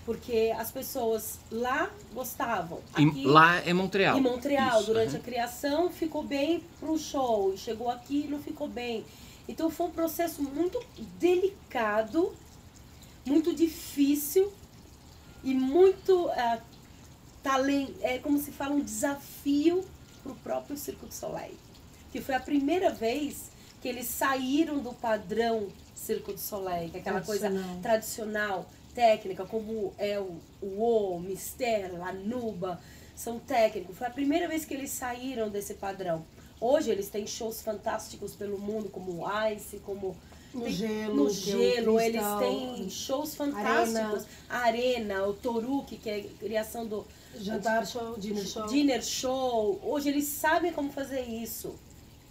porque 0.06 0.54
as 0.58 0.72
pessoas 0.72 1.38
lá 1.52 1.92
gostavam. 2.14 2.80
Aqui, 2.94 3.26
lá 3.26 3.58
é 3.58 3.74
Montreal. 3.74 4.18
em 4.18 4.22
Montreal, 4.22 4.78
Isso, 4.78 4.86
durante 4.88 5.10
aham. 5.10 5.18
a 5.18 5.22
criação, 5.22 5.90
ficou 5.90 6.24
bem 6.24 6.64
pro 6.80 6.98
show. 6.98 7.54
E 7.54 7.58
chegou 7.58 7.90
aqui 7.90 8.26
e 8.26 8.28
não 8.28 8.40
ficou 8.40 8.68
bem. 8.68 9.06
Então 9.48 9.70
foi 9.70 9.88
um 9.88 9.92
processo 9.92 10.42
muito 10.42 10.80
delicado, 11.20 12.34
muito 13.26 13.54
difícil 13.54 14.52
e 15.44 15.54
muito 15.54 16.30
ah, 16.30 16.60
talen- 17.44 17.94
é 18.02 18.18
como 18.20 18.40
se 18.40 18.52
fala 18.52 18.74
um 18.74 18.80
desafio 18.82 19.84
pro 20.24 20.34
próprio 20.36 20.78
Circo 20.78 21.08
Soleil. 21.12 21.54
Que 22.16 22.22
foi 22.22 22.34
a 22.36 22.40
primeira 22.40 22.92
vez 22.92 23.52
que 23.82 23.90
eles 23.90 24.06
saíram 24.08 24.80
do 24.80 24.94
padrão 24.94 25.68
Circo 25.94 26.32
du 26.32 26.40
Soleil, 26.40 26.90
que 26.90 26.96
é 26.96 27.00
aquela 27.02 27.20
coisa 27.20 27.52
Tradicional. 27.82 28.66
técnica, 28.94 29.44
como 29.46 29.94
é 29.98 30.18
o, 30.18 30.38
o 30.62 30.82
O, 31.16 31.20
Mister, 31.20 31.92
Lanuba, 31.94 32.80
são 33.18 33.38
técnicos. 33.38 33.98
Foi 33.98 34.08
a 34.08 34.10
primeira 34.10 34.48
vez 34.48 34.64
que 34.64 34.74
eles 34.74 34.92
saíram 34.92 35.50
desse 35.50 35.74
padrão. 35.74 36.26
Hoje 36.62 36.90
eles 36.90 37.10
têm 37.10 37.28
shows 37.28 37.62
fantásticos 37.62 38.34
pelo 38.34 38.58
mundo, 38.58 38.88
como 38.88 39.26
o 39.26 39.48
Ice, 39.52 39.80
como 39.80 40.16
No 40.54 40.62
tem- 40.64 40.72
gelo, 40.72 41.16
no 41.16 41.28
é 41.30 41.34
gelo, 41.34 42.00
eles 42.00 42.24
têm 42.40 42.90
shows 42.90 43.36
fantásticos. 43.36 44.26
A 44.50 44.60
Arena, 44.60 45.26
o 45.28 45.34
Toruki, 45.34 45.98
que 45.98 46.10
é 46.10 46.16
a 46.20 46.24
criação 46.40 46.86
do 46.88 47.06
Jantar 47.38 47.86
show, 47.86 48.18
dinner 48.18 48.46
show. 48.48 48.68
dinner 48.68 49.04
show. 49.04 49.82
Hoje 49.84 50.08
eles 50.08 50.24
sabem 50.24 50.72
como 50.72 50.90
fazer 50.94 51.20
isso. 51.24 51.76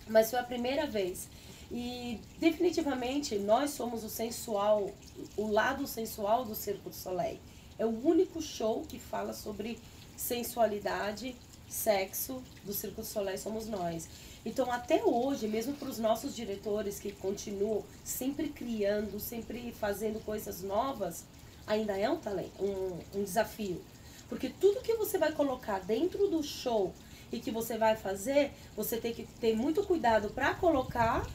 Mas 0.08 0.30
foi 0.30 0.38
a 0.38 0.44
primeira 0.44 0.86
vez. 0.86 1.28
E 1.70 2.20
definitivamente 2.38 3.38
nós 3.38 3.70
somos 3.70 4.04
o 4.04 4.08
sensual, 4.08 4.90
o 5.36 5.46
lado 5.46 5.86
sensual 5.86 6.44
do 6.44 6.54
Circo 6.54 6.90
do 6.90 6.94
Soleil. 6.94 7.38
É 7.78 7.84
o 7.84 8.06
único 8.06 8.40
show 8.40 8.82
que 8.82 8.98
fala 8.98 9.32
sobre 9.32 9.78
sensualidade, 10.16 11.34
sexo 11.68 12.42
do 12.64 12.72
Circo 12.72 13.00
do 13.00 13.06
Soleil 13.06 13.38
somos 13.38 13.66
nós. 13.66 14.08
Então, 14.44 14.70
até 14.70 15.02
hoje, 15.02 15.48
mesmo 15.48 15.72
para 15.74 15.88
os 15.88 15.98
nossos 15.98 16.36
diretores 16.36 17.00
que 17.00 17.10
continuam 17.10 17.82
sempre 18.04 18.50
criando, 18.50 19.18
sempre 19.18 19.72
fazendo 19.72 20.22
coisas 20.22 20.62
novas, 20.62 21.24
ainda 21.66 21.96
é 21.98 22.08
um 22.08 22.18
talento, 22.18 22.62
um, 22.62 23.18
um 23.18 23.24
desafio. 23.24 23.82
Porque 24.28 24.48
tudo 24.48 24.82
que 24.82 24.94
você 24.94 25.18
vai 25.18 25.32
colocar 25.32 25.80
dentro 25.80 26.28
do 26.28 26.42
show 26.42 26.92
e 27.34 27.40
que 27.40 27.50
você 27.50 27.76
vai 27.76 27.96
fazer, 27.96 28.52
você 28.76 28.96
tem 28.96 29.12
que 29.12 29.24
ter 29.40 29.56
muito 29.56 29.82
cuidado 29.82 30.30
para 30.30 30.54
colocar. 30.54 31.26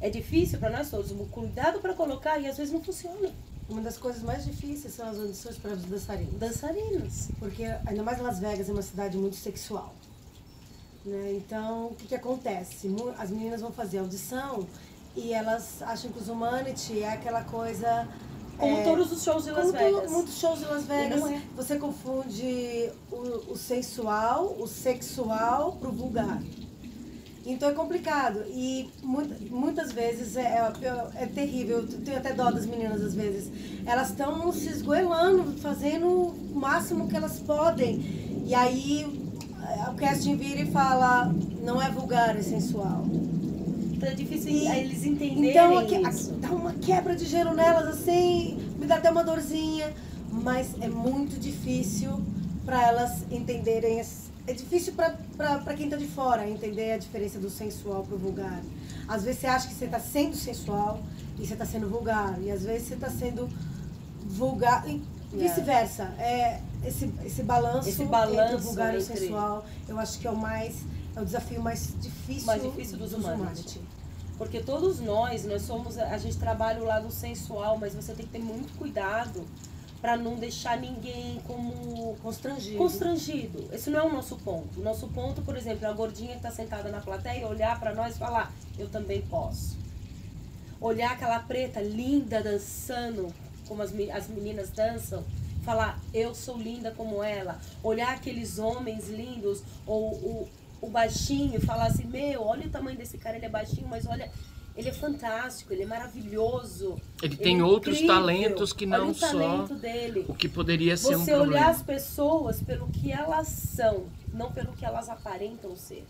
É 0.00 0.08
difícil 0.08 0.58
para 0.58 0.70
nós 0.70 0.90
todos, 0.90 1.12
cuidado 1.30 1.80
para 1.80 1.94
colocar 1.94 2.38
e 2.38 2.46
às 2.46 2.56
vezes 2.56 2.72
não 2.72 2.82
funciona. 2.82 3.32
Uma 3.68 3.80
das 3.80 3.96
coisas 3.96 4.22
mais 4.22 4.44
difíceis 4.44 4.94
são 4.94 5.08
as 5.08 5.18
audições 5.18 5.56
para 5.56 5.72
os 5.72 5.82
dançarinos. 5.84 6.34
Dançarinos. 6.34 7.28
Porque 7.38 7.64
ainda 7.86 8.02
mais 8.02 8.20
Las 8.20 8.38
Vegas 8.38 8.68
é 8.68 8.72
uma 8.72 8.82
cidade 8.82 9.16
muito 9.16 9.36
sexual. 9.36 9.94
Né? 11.04 11.34
Então, 11.36 11.86
o 11.86 11.94
que, 11.94 12.08
que 12.08 12.14
acontece? 12.14 12.88
As 13.18 13.30
meninas 13.30 13.60
vão 13.60 13.72
fazer 13.72 13.98
audição 13.98 14.66
e 15.16 15.32
elas 15.32 15.80
acham 15.82 16.10
que 16.10 16.18
os 16.18 16.28
Humanity 16.28 17.00
é 17.00 17.12
aquela 17.12 17.44
coisa. 17.44 18.08
Como 18.58 18.76
é, 18.76 18.82
todos 18.82 19.12
os 19.12 19.22
shows 19.22 19.44
de 19.44 19.50
Las 19.50 19.70
Vegas. 19.72 20.10
muitos 20.10 20.38
shows 20.38 20.60
de 20.60 20.66
Las 20.66 20.84
Vegas. 20.84 21.22
É. 21.30 21.40
Você 21.56 21.76
confunde 21.76 22.90
o, 23.10 23.52
o 23.52 23.56
sensual, 23.56 24.56
o 24.58 24.66
sexual 24.66 25.72
pro 25.80 25.90
vulgar. 25.90 26.40
Então 27.46 27.68
é 27.68 27.72
complicado. 27.72 28.42
E 28.48 28.88
muitas 29.50 29.92
vezes 29.92 30.36
é, 30.36 30.42
é, 30.42 31.22
é, 31.22 31.26
terrível. 31.26 31.78
Eu 31.78 31.86
tenho 31.86 32.16
até 32.16 32.32
dó 32.32 32.50
das 32.50 32.64
meninas 32.64 33.02
às 33.02 33.14
vezes. 33.14 33.50
Elas 33.84 34.10
estão 34.10 34.50
se 34.52 34.68
esgoelando, 34.68 35.52
fazendo 35.60 36.06
o 36.06 36.54
máximo 36.54 37.08
que 37.08 37.16
elas 37.16 37.38
podem. 37.40 38.42
E 38.46 38.54
aí 38.54 39.04
o 39.90 39.94
casting 39.94 40.36
vira 40.36 40.60
e 40.60 40.70
fala, 40.70 41.34
não 41.62 41.80
é 41.80 41.90
vulgar, 41.90 42.36
é 42.36 42.42
sensual. 42.42 43.04
Então 44.04 44.12
é 44.12 44.14
difícil 44.14 44.50
e, 44.50 44.68
eles 44.68 45.04
entenderem 45.06 45.50
então, 45.50 45.78
aqui, 45.78 45.96
isso. 46.08 46.32
dá 46.32 46.50
uma 46.50 46.74
quebra 46.74 47.16
de 47.16 47.24
gelo 47.24 47.54
nelas 47.54 47.86
assim, 47.86 48.58
me 48.78 48.86
dá 48.86 48.96
até 48.96 49.10
uma 49.10 49.24
dorzinha, 49.24 49.94
mas 50.30 50.74
é 50.80 50.88
muito 50.88 51.40
difícil 51.40 52.20
para 52.66 52.86
elas 52.86 53.22
entenderem. 53.30 54.02
É 54.46 54.52
difícil 54.52 54.92
para 54.92 55.74
quem 55.74 55.88
tá 55.88 55.96
de 55.96 56.06
fora 56.06 56.46
entender 56.46 56.92
a 56.92 56.98
diferença 56.98 57.38
do 57.38 57.48
sensual 57.48 58.04
pro 58.04 58.18
vulgar. 58.18 58.60
Às 59.08 59.24
vezes 59.24 59.40
você 59.40 59.46
acha 59.46 59.68
que 59.68 59.74
você 59.74 59.86
tá 59.86 59.98
sendo 59.98 60.36
sensual 60.36 61.00
e 61.38 61.46
você 61.46 61.56
tá 61.56 61.64
sendo 61.64 61.88
vulgar. 61.88 62.38
E 62.42 62.50
às 62.50 62.62
vezes 62.62 62.88
você 62.88 62.96
tá 62.96 63.08
sendo 63.08 63.48
vulgar. 64.26 64.86
E 64.86 65.02
vice-versa. 65.32 66.12
É, 66.18 66.60
esse, 66.84 67.10
esse 67.24 67.42
balanço, 67.42 67.88
esse 67.88 68.04
balanço 68.04 68.40
entre 68.40 68.54
o 68.56 68.58
vulgar 68.58 68.94
e 68.94 68.98
o 68.98 69.00
sensual, 69.00 69.64
eu 69.88 69.98
acho 69.98 70.18
que 70.18 70.26
é 70.26 70.30
o 70.30 70.36
mais 70.36 70.74
é 71.16 71.20
o 71.20 71.24
desafio 71.24 71.60
mais 71.60 71.94
difícil, 72.00 72.46
mais 72.46 72.62
difícil 72.62 72.98
dos, 72.98 73.10
dos 73.10 73.24
humanity. 73.24 73.80
Porque 74.36 74.60
todos 74.60 75.00
nós, 75.00 75.44
nós 75.44 75.62
somos, 75.62 75.96
a 75.96 76.18
gente 76.18 76.36
trabalha 76.36 76.82
o 76.82 76.84
lado 76.84 77.10
sensual, 77.10 77.78
mas 77.78 77.94
você 77.94 78.12
tem 78.14 78.26
que 78.26 78.32
ter 78.32 78.40
muito 78.40 78.76
cuidado 78.76 79.46
para 80.00 80.16
não 80.16 80.34
deixar 80.34 80.78
ninguém 80.78 81.40
como 81.46 82.16
constrangido. 82.16 82.76
constrangido. 82.76 83.68
Esse 83.72 83.88
não 83.90 84.00
é 84.00 84.02
o 84.02 84.12
nosso 84.12 84.36
ponto. 84.36 84.80
O 84.80 84.82
nosso 84.82 85.08
ponto, 85.08 85.40
por 85.40 85.56
exemplo, 85.56 85.86
é 85.86 85.88
a 85.88 85.92
gordinha 85.92 86.32
que 86.32 86.36
está 86.36 86.50
sentada 86.50 86.90
na 86.90 87.00
plateia 87.00 87.46
olhar 87.46 87.78
para 87.78 87.94
nós 87.94 88.16
e 88.16 88.18
falar: 88.18 88.52
eu 88.78 88.88
também 88.88 89.22
posso. 89.22 89.78
Olhar 90.80 91.12
aquela 91.12 91.38
preta 91.38 91.80
linda 91.80 92.42
dançando, 92.42 93.32
como 93.66 93.82
as, 93.82 93.94
as 94.12 94.28
meninas 94.28 94.68
dançam, 94.70 95.24
falar 95.64 95.98
eu 96.12 96.34
sou 96.34 96.58
linda 96.58 96.90
como 96.90 97.22
ela, 97.22 97.58
olhar 97.82 98.14
aqueles 98.14 98.58
homens 98.58 99.08
lindos 99.08 99.62
ou 99.86 100.12
o, 100.12 100.48
o 100.84 100.90
baixinho 100.90 101.56
e 101.56 101.60
falar 101.60 101.86
assim, 101.86 102.04
meu, 102.04 102.42
olha 102.42 102.66
o 102.66 102.70
tamanho 102.70 102.96
desse 102.96 103.18
cara, 103.18 103.36
ele 103.36 103.46
é 103.46 103.48
baixinho, 103.48 103.88
mas 103.88 104.06
olha, 104.06 104.30
ele 104.76 104.88
é 104.88 104.92
fantástico, 104.92 105.72
ele 105.72 105.82
é 105.82 105.86
maravilhoso. 105.86 106.96
Ele, 107.22 107.34
ele 107.34 107.36
tem 107.36 107.60
é 107.60 107.64
outros 107.64 107.96
incrível. 107.96 108.14
talentos 108.16 108.72
que 108.72 108.86
não 108.86 109.10
o 109.10 109.14
só 109.14 109.66
dele. 109.66 110.24
o 110.28 110.34
que 110.34 110.48
poderia 110.48 110.96
ser 110.96 111.08
Você 111.08 111.14
um 111.14 111.24
problema. 111.24 111.44
Você 111.44 111.50
olhar 111.50 111.70
as 111.70 111.82
pessoas 111.82 112.60
pelo 112.60 112.88
que 112.88 113.12
elas 113.12 113.48
são, 113.48 114.06
não 114.32 114.50
pelo 114.50 114.72
que 114.72 114.84
elas 114.84 115.08
aparentam 115.08 115.76
ser. 115.76 116.04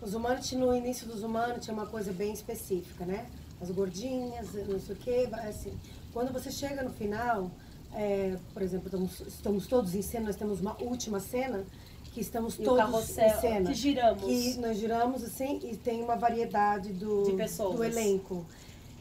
Os 0.00 0.14
humanity, 0.14 0.56
no 0.56 0.74
início 0.74 1.06
dos 1.06 1.22
humanity, 1.22 1.70
é 1.70 1.72
uma 1.72 1.86
coisa 1.86 2.12
bem 2.12 2.32
específica, 2.32 3.04
né? 3.04 3.26
As 3.60 3.70
gordinhas, 3.70 4.54
não 4.68 4.80
sei 4.80 4.94
o 4.94 4.98
quê, 4.98 5.28
assim. 5.46 5.72
Quando 6.12 6.32
você 6.32 6.50
chega 6.50 6.82
no 6.82 6.90
final, 6.90 7.50
é, 7.92 8.36
por 8.54 8.62
exemplo, 8.62 8.86
estamos, 8.86 9.20
estamos, 9.20 9.66
todos 9.66 9.94
em 9.94 10.02
cena, 10.02 10.26
nós 10.26 10.36
temos 10.36 10.60
uma 10.60 10.80
última 10.80 11.20
cena 11.20 11.64
que 12.12 12.20
estamos 12.20 12.56
todos 12.56 13.10
em 13.10 13.40
cena. 13.40 13.70
Que 13.70 13.74
giramos. 13.74 14.24
Que 14.24 14.54
nós 14.58 14.76
giramos 14.76 15.22
assim 15.24 15.60
e 15.62 15.76
tem 15.76 16.02
uma 16.02 16.16
variedade 16.16 16.92
do, 16.92 17.24
do 17.24 17.84
elenco. 17.84 18.44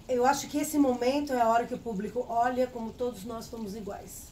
Eu 0.07 0.25
acho 0.25 0.47
que 0.47 0.57
esse 0.57 0.77
momento 0.77 1.33
é 1.33 1.41
a 1.41 1.49
hora 1.49 1.65
que 1.65 1.73
o 1.73 1.77
público 1.77 2.25
olha 2.29 2.67
como 2.67 2.91
todos 2.91 3.25
nós 3.25 3.45
somos 3.45 3.75
iguais. 3.75 4.27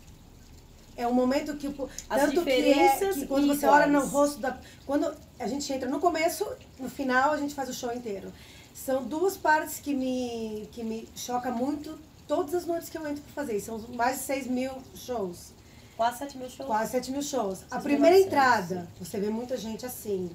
É 0.97 1.05
um 1.05 1.13
momento 1.13 1.55
que 1.57 1.67
As 2.09 2.21
tanto 2.21 2.43
que 2.43 2.51
é 2.51 2.97
que 2.97 3.27
quando 3.27 3.47
você 3.47 3.65
olha 3.65 3.85
no 3.87 4.05
rosto 4.05 4.39
da 4.39 4.57
quando 4.85 5.13
a 5.37 5.47
gente 5.47 5.71
entra 5.73 5.89
no 5.89 5.99
começo, 5.99 6.47
no 6.79 6.89
final 6.89 7.31
a 7.31 7.37
gente 7.37 7.53
faz 7.53 7.67
o 7.69 7.73
show 7.73 7.91
inteiro. 7.93 8.31
São 8.73 9.03
duas 9.03 9.35
partes 9.35 9.79
que 9.79 9.93
me 9.93 10.69
que 10.71 10.83
me 10.83 11.07
choca 11.15 11.51
muito 11.51 11.99
todas 12.25 12.55
as 12.55 12.65
noites 12.65 12.89
que 12.89 12.97
eu 12.97 13.05
entro 13.05 13.21
para 13.23 13.33
fazer. 13.33 13.59
São 13.59 13.79
mais 13.93 14.19
de 14.19 14.23
6 14.23 14.47
mil 14.47 14.71
shows. 14.95 15.54
Quase 15.97 16.19
7 16.19 16.37
mil 16.37 16.49
shows. 16.49 16.67
Quase 16.67 16.91
7 16.91 17.11
mil 17.11 17.21
shows. 17.21 17.59
Vocês 17.59 17.71
a 17.71 17.79
primeira 17.79 18.19
entrada, 18.19 18.87
você 18.99 19.19
vê 19.19 19.29
muita 19.29 19.55
gente 19.55 19.85
assim, 19.85 20.29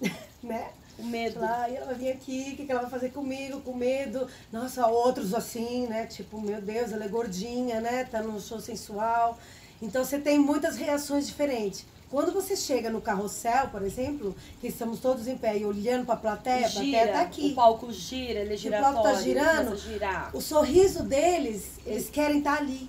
né? 0.42 0.70
O 0.98 1.04
medo. 1.04 1.40
Lá, 1.40 1.68
e 1.68 1.76
ela 1.76 1.86
vai 1.86 1.94
vir 1.94 2.10
aqui, 2.10 2.50
o 2.52 2.56
que, 2.56 2.66
que 2.66 2.70
ela 2.70 2.82
vai 2.82 2.90
fazer 2.90 3.10
comigo? 3.10 3.60
Com 3.62 3.74
medo. 3.74 4.28
Nossa, 4.52 4.86
outros 4.86 5.34
assim, 5.34 5.86
né? 5.86 6.06
Tipo, 6.06 6.40
meu 6.40 6.60
Deus, 6.60 6.92
ela 6.92 7.04
é 7.04 7.08
gordinha, 7.08 7.80
né? 7.80 8.04
Tá 8.04 8.22
no 8.22 8.40
show 8.40 8.60
sensual. 8.60 9.38
Então 9.80 10.04
você 10.04 10.18
tem 10.18 10.38
muitas 10.38 10.76
reações 10.76 11.26
diferentes. 11.26 11.84
Quando 12.08 12.30
você 12.30 12.54
chega 12.54 12.90
no 12.90 13.00
carrossel, 13.00 13.68
por 13.68 13.82
exemplo, 13.82 14.36
que 14.60 14.66
estamos 14.66 15.00
todos 15.00 15.26
em 15.26 15.36
pé 15.36 15.56
e 15.56 15.64
olhando 15.64 16.04
para 16.04 16.14
a 16.14 16.18
plateia, 16.18 16.66
a 16.66 16.70
plateia 16.70 17.04
está 17.06 17.22
aqui. 17.22 17.52
O 17.52 17.54
palco 17.54 17.90
gira, 17.90 18.40
ele 18.40 18.52
é 18.52 18.56
giratório. 18.56 18.98
O 18.98 19.02
palco 19.02 19.08
está 19.08 19.22
girando. 19.22 20.30
O 20.34 20.40
sorriso 20.42 21.02
deles, 21.02 21.80
eles 21.86 22.10
querem 22.10 22.38
estar 22.38 22.58
tá 22.58 22.62
ali. 22.62 22.88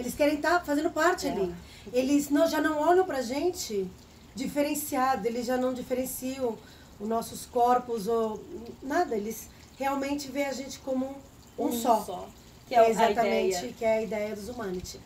Eles 0.00 0.14
querem 0.14 0.36
estar 0.36 0.58
tá 0.58 0.64
fazendo 0.64 0.90
parte 0.90 1.26
é. 1.26 1.30
ali. 1.30 1.54
Eles 1.92 2.30
não, 2.30 2.48
já 2.48 2.58
não 2.58 2.80
olham 2.80 3.04
para 3.04 3.18
a 3.18 3.22
gente 3.22 3.86
diferenciado, 4.34 5.26
eles 5.26 5.44
já 5.44 5.58
não 5.58 5.74
diferenciam 5.74 6.56
os 6.98 7.06
nossos 7.06 7.44
corpos 7.44 8.08
ou 8.08 8.42
nada. 8.82 9.14
Eles 9.14 9.50
realmente 9.78 10.28
veem 10.30 10.46
a 10.46 10.52
gente 10.52 10.78
como 10.78 11.14
um, 11.58 11.66
um 11.66 11.72
só. 11.72 12.02
só. 12.02 12.28
Que 12.66 12.74
é, 12.74 12.78
é 12.78 12.90
exatamente 12.90 13.74
que 13.78 13.84
é 13.84 13.98
a 13.98 14.02
ideia 14.02 14.34
dos 14.34 14.48
Humanity. 14.48 14.98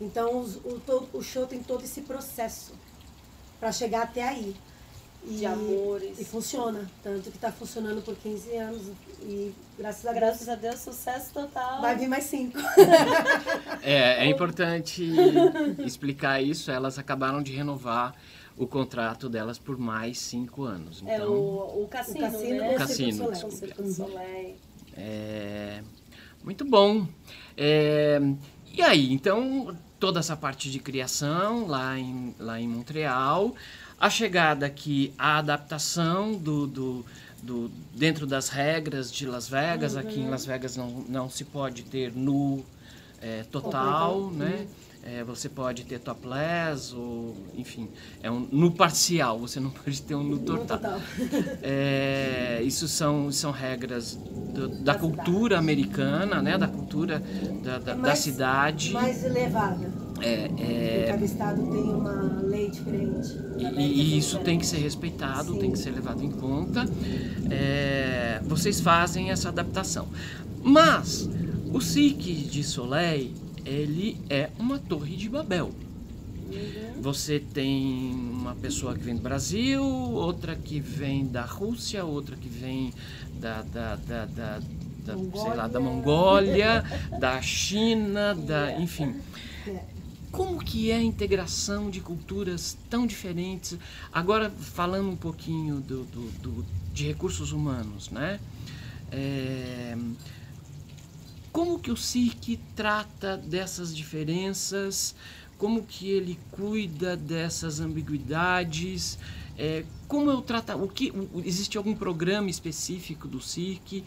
Então 0.00 0.40
os, 0.40 0.56
o, 0.56 0.80
o 1.12 1.22
show 1.22 1.46
tem 1.46 1.62
todo 1.62 1.84
esse 1.84 2.00
processo 2.00 2.72
para 3.60 3.70
chegar 3.70 4.02
até 4.02 4.26
aí. 4.26 4.56
E, 5.24 5.36
de 5.36 5.46
amores. 5.46 6.18
E 6.18 6.24
funciona. 6.24 6.90
Tanto 7.02 7.30
que 7.30 7.36
está 7.36 7.52
funcionando 7.52 8.02
por 8.02 8.14
15 8.16 8.56
anos. 8.56 8.82
E 9.22 9.52
graças 9.78 10.06
a 10.06 10.10
Deus. 10.10 10.20
Graças 10.20 10.48
a 10.48 10.54
Deus, 10.54 10.80
sucesso 10.80 11.32
total. 11.32 11.80
Vai 11.80 11.96
vir 11.96 12.08
mais 12.08 12.24
cinco. 12.24 12.58
é, 13.82 14.24
é 14.24 14.26
importante 14.26 15.04
explicar 15.84 16.42
isso. 16.42 16.70
Elas 16.70 16.98
acabaram 16.98 17.42
de 17.42 17.52
renovar 17.52 18.14
o 18.56 18.66
contrato 18.66 19.28
delas 19.28 19.58
por 19.58 19.78
mais 19.78 20.18
cinco 20.18 20.64
anos. 20.64 21.02
É, 21.06 21.16
então, 21.16 21.26
é 21.26 21.28
o, 21.28 21.82
o 21.84 21.88
cassino, 21.88 22.18
o 22.18 22.30
cassino, 22.30 22.58
né? 22.58 22.74
O 22.74 22.78
cassino, 22.78 23.32
É, 24.96 25.82
muito 26.44 26.64
bom. 26.64 27.06
É, 27.56 28.20
e 28.72 28.82
aí, 28.82 29.12
então, 29.12 29.76
toda 29.98 30.20
essa 30.20 30.36
parte 30.36 30.70
de 30.70 30.78
criação 30.78 31.66
lá 31.66 31.98
em, 31.98 32.34
lá 32.38 32.60
em 32.60 32.66
Montreal, 32.66 33.54
a 34.02 34.10
chegada 34.10 34.66
aqui, 34.66 35.14
a 35.16 35.38
adaptação 35.38 36.34
do, 36.34 36.66
do, 36.66 37.06
do 37.40 37.70
dentro 37.94 38.26
das 38.26 38.48
regras 38.48 39.12
de 39.12 39.24
Las 39.26 39.48
Vegas. 39.48 39.94
Uhum. 39.94 40.00
Aqui 40.00 40.18
em 40.18 40.28
Las 40.28 40.44
Vegas 40.44 40.76
não, 40.76 41.04
não 41.08 41.30
se 41.30 41.44
pode 41.44 41.84
ter 41.84 42.12
nu 42.12 42.64
é, 43.20 43.44
total, 43.44 44.28
né? 44.32 44.66
Uhum. 44.66 44.82
É, 45.04 45.24
você 45.24 45.48
pode 45.48 45.84
ter 45.84 46.00
topless, 46.00 46.94
ou, 46.94 47.36
enfim, 47.56 47.88
é 48.22 48.30
um 48.30 48.46
nu 48.50 48.72
parcial, 48.72 49.38
você 49.38 49.60
não 49.60 49.70
pode 49.84 50.02
ter 50.02 50.16
um 50.16 50.22
nu 50.24 50.38
total. 50.40 50.78
total. 50.78 51.00
É, 51.62 52.60
isso 52.64 52.88
são, 52.88 53.30
são 53.30 53.52
regras 53.52 54.14
do, 54.14 54.68
da, 54.68 54.96
cultura 54.96 55.58
americana, 55.58 56.42
né, 56.42 56.58
da 56.58 56.66
cultura 56.66 57.22
da, 57.62 57.78
da, 57.78 57.94
mais, 57.94 58.02
da 58.02 58.16
cidade. 58.16 58.92
Mais 58.92 59.24
elevada. 59.24 60.01
É, 60.22 60.50
é, 60.58 61.06
Cada 61.08 61.24
estado 61.24 61.62
tem 61.70 61.82
uma 61.82 62.40
lei 62.42 62.70
diferente. 62.70 63.36
E, 63.58 64.16
isso 64.16 64.38
tem 64.38 64.58
que 64.58 64.66
ser 64.66 64.78
respeitado, 64.78 65.52
Sim. 65.52 65.58
tem 65.58 65.72
que 65.72 65.78
ser 65.78 65.90
levado 65.90 66.22
em 66.22 66.30
conta. 66.30 66.86
É, 67.50 68.40
vocês 68.44 68.80
fazem 68.80 69.30
essa 69.30 69.48
adaptação. 69.48 70.08
Mas 70.62 71.28
o 71.72 71.80
Cirque 71.80 72.32
de 72.34 72.62
Soleil, 72.62 73.32
ele 73.64 74.16
é 74.30 74.50
uma 74.58 74.78
torre 74.78 75.16
de 75.16 75.28
Babel. 75.28 75.70
Você 77.00 77.40
tem 77.40 78.12
uma 78.12 78.54
pessoa 78.54 78.94
que 78.94 79.02
vem 79.02 79.16
do 79.16 79.22
Brasil, 79.22 79.82
outra 79.82 80.54
que 80.54 80.78
vem 80.78 81.26
da 81.26 81.42
Rússia, 81.44 82.04
outra 82.04 82.36
que 82.36 82.48
vem 82.48 82.92
da, 83.40 83.62
da, 83.62 83.96
da, 83.96 84.26
da, 84.26 84.60
da, 85.04 85.16
sei 85.16 85.54
lá, 85.54 85.66
da 85.66 85.80
Mongólia, 85.80 86.84
da 87.18 87.40
China, 87.40 88.34
da, 88.34 88.78
enfim. 88.78 89.14
É. 90.32 90.36
Como 90.36 90.58
que 90.62 90.90
é 90.90 90.96
a 90.96 91.02
integração 91.02 91.90
de 91.90 92.00
culturas 92.00 92.76
tão 92.88 93.06
diferentes? 93.06 93.78
Agora 94.12 94.50
falando 94.50 95.10
um 95.10 95.16
pouquinho 95.16 95.80
do, 95.80 96.04
do, 96.04 96.30
do- 96.40 96.66
de 96.92 97.06
recursos 97.06 97.52
humanos, 97.52 98.10
né? 98.10 98.40
É, 99.10 99.96
como 101.52 101.78
que 101.78 101.90
o 101.90 101.96
CIRC 101.96 102.58
trata 102.74 103.36
dessas 103.36 103.94
diferenças? 103.94 105.14
Como 105.58 105.82
que 105.84 106.08
ele 106.08 106.38
cuida 106.50 107.16
dessas 107.16 107.78
ambiguidades? 107.78 109.18
É, 109.56 109.84
como 110.08 110.30
eu 110.30 110.40
trato? 110.42 110.72
O 110.82 110.88
que 110.88 111.10
o- 111.10 111.42
existe 111.44 111.76
algum 111.76 111.94
programa 111.94 112.48
específico 112.50 113.28
do 113.28 113.40
CIRC 113.40 114.02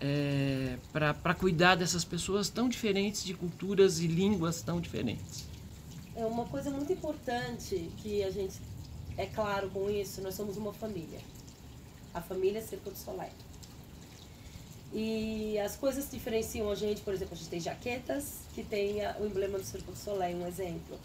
é, 0.00 0.78
para 0.92 1.34
cuidar 1.34 1.74
dessas 1.74 2.04
pessoas 2.04 2.48
tão 2.48 2.68
diferentes 2.68 3.24
de 3.24 3.34
culturas 3.34 4.00
e 4.00 4.06
línguas 4.06 4.62
tão 4.62 4.80
diferentes? 4.80 5.44
É 6.16 6.24
uma 6.24 6.46
coisa 6.46 6.70
muito 6.70 6.90
importante 6.90 7.90
que 7.98 8.24
a 8.24 8.30
gente 8.30 8.58
é 9.18 9.26
claro 9.26 9.68
com 9.68 9.90
isso, 9.90 10.22
nós 10.22 10.34
somos 10.34 10.56
uma 10.56 10.72
família. 10.72 11.20
A 12.14 12.22
família 12.22 12.62
Circo 12.62 12.90
do 12.90 12.96
Soleil. 12.96 13.32
E 14.94 15.58
as 15.58 15.76
coisas 15.76 16.10
diferenciam 16.10 16.70
a 16.70 16.74
gente, 16.74 17.02
por 17.02 17.12
exemplo, 17.12 17.34
a 17.34 17.36
gente 17.36 17.50
tem 17.50 17.60
jaquetas 17.60 18.38
que 18.54 18.62
tem 18.62 19.00
o 19.20 19.26
emblema 19.26 19.58
do 19.58 19.64
Circo 19.64 19.92
do 19.92 19.98
Soleil, 19.98 20.38
um 20.38 20.46
exemplo. 20.46 20.98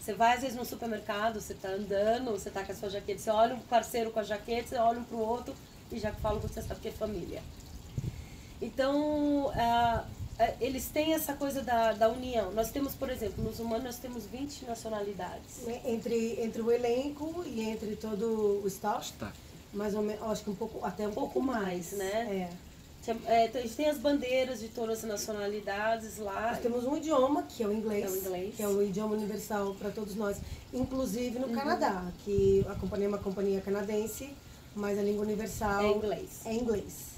Você 0.00 0.14
vai 0.14 0.34
às 0.34 0.40
vezes 0.40 0.56
no 0.56 0.64
supermercado, 0.64 1.42
você 1.42 1.52
está 1.52 1.68
andando, 1.68 2.30
você 2.30 2.48
está 2.48 2.64
com 2.64 2.72
a 2.72 2.74
sua 2.74 2.88
jaqueta, 2.88 3.20
você 3.20 3.30
olha 3.30 3.54
um 3.54 3.60
parceiro 3.60 4.10
com 4.10 4.20
a 4.20 4.22
jaqueta, 4.22 4.68
você 4.68 4.76
olha 4.76 4.98
um 4.98 5.04
pro 5.04 5.18
outro 5.18 5.54
e 5.92 5.98
já 5.98 6.12
fala 6.12 6.40
que 6.40 6.48
você 6.48 6.62
sabe 6.62 6.80
que 6.80 6.88
é 6.88 6.92
família. 6.92 7.42
Então, 8.62 9.52
ah, 9.54 10.06
eles 10.60 10.86
têm 10.86 11.14
essa 11.14 11.34
coisa 11.34 11.62
da, 11.62 11.92
da 11.92 12.08
união. 12.08 12.50
Nós 12.52 12.70
temos, 12.70 12.94
por 12.94 13.08
exemplo, 13.10 13.42
nos 13.44 13.60
humanos 13.60 13.84
nós 13.84 13.98
temos 13.98 14.24
20 14.26 14.64
nacionalidades. 14.66 15.66
Entre, 15.84 16.40
entre 16.42 16.60
o 16.62 16.70
elenco 16.70 17.44
e 17.46 17.60
entre 17.62 17.94
todo 17.96 18.60
o 18.62 18.66
staff, 18.66 19.10
Está. 19.12 19.32
mais 19.72 19.94
ou 19.94 20.02
menos, 20.02 20.22
acho 20.24 20.42
que 20.44 20.50
um 20.50 20.54
pouco, 20.54 20.84
até 20.84 21.06
um, 21.06 21.10
Um 21.10 21.14
pouco 21.14 21.34
pouco 21.34 21.46
mais, 21.46 21.92
né? 21.92 22.48
É. 22.50 22.64
É, 23.26 23.50
a 23.54 23.60
gente 23.60 23.74
tem 23.76 23.86
as 23.90 23.98
bandeiras 23.98 24.60
de 24.60 24.68
todas 24.68 25.00
as 25.00 25.04
nacionalidades 25.04 26.16
lá. 26.16 26.52
Nós 26.52 26.60
temos 26.60 26.84
um 26.86 26.96
idioma, 26.96 27.42
que 27.42 27.62
é 27.62 27.66
o 27.66 27.72
inglês, 27.72 28.04
É 28.06 28.08
o 28.08 28.16
inglês. 28.16 28.54
que 28.56 28.62
é 28.62 28.66
o 28.68 28.82
idioma 28.82 29.14
universal 29.14 29.74
para 29.74 29.90
todos 29.90 30.14
nós, 30.14 30.38
inclusive 30.72 31.38
Uhum. 31.38 31.48
no 31.48 31.54
Canadá, 31.54 32.02
que 32.24 32.64
a 32.66 32.74
companhia 32.74 33.04
é 33.04 33.08
uma 33.08 33.18
companhia 33.18 33.60
canadense, 33.60 34.30
mas 34.74 34.98
a 34.98 35.02
língua 35.02 35.22
universal 35.22 35.82
É 35.84 35.90
inglês. 35.92 36.30
é 36.46 36.54
inglês. 36.54 37.13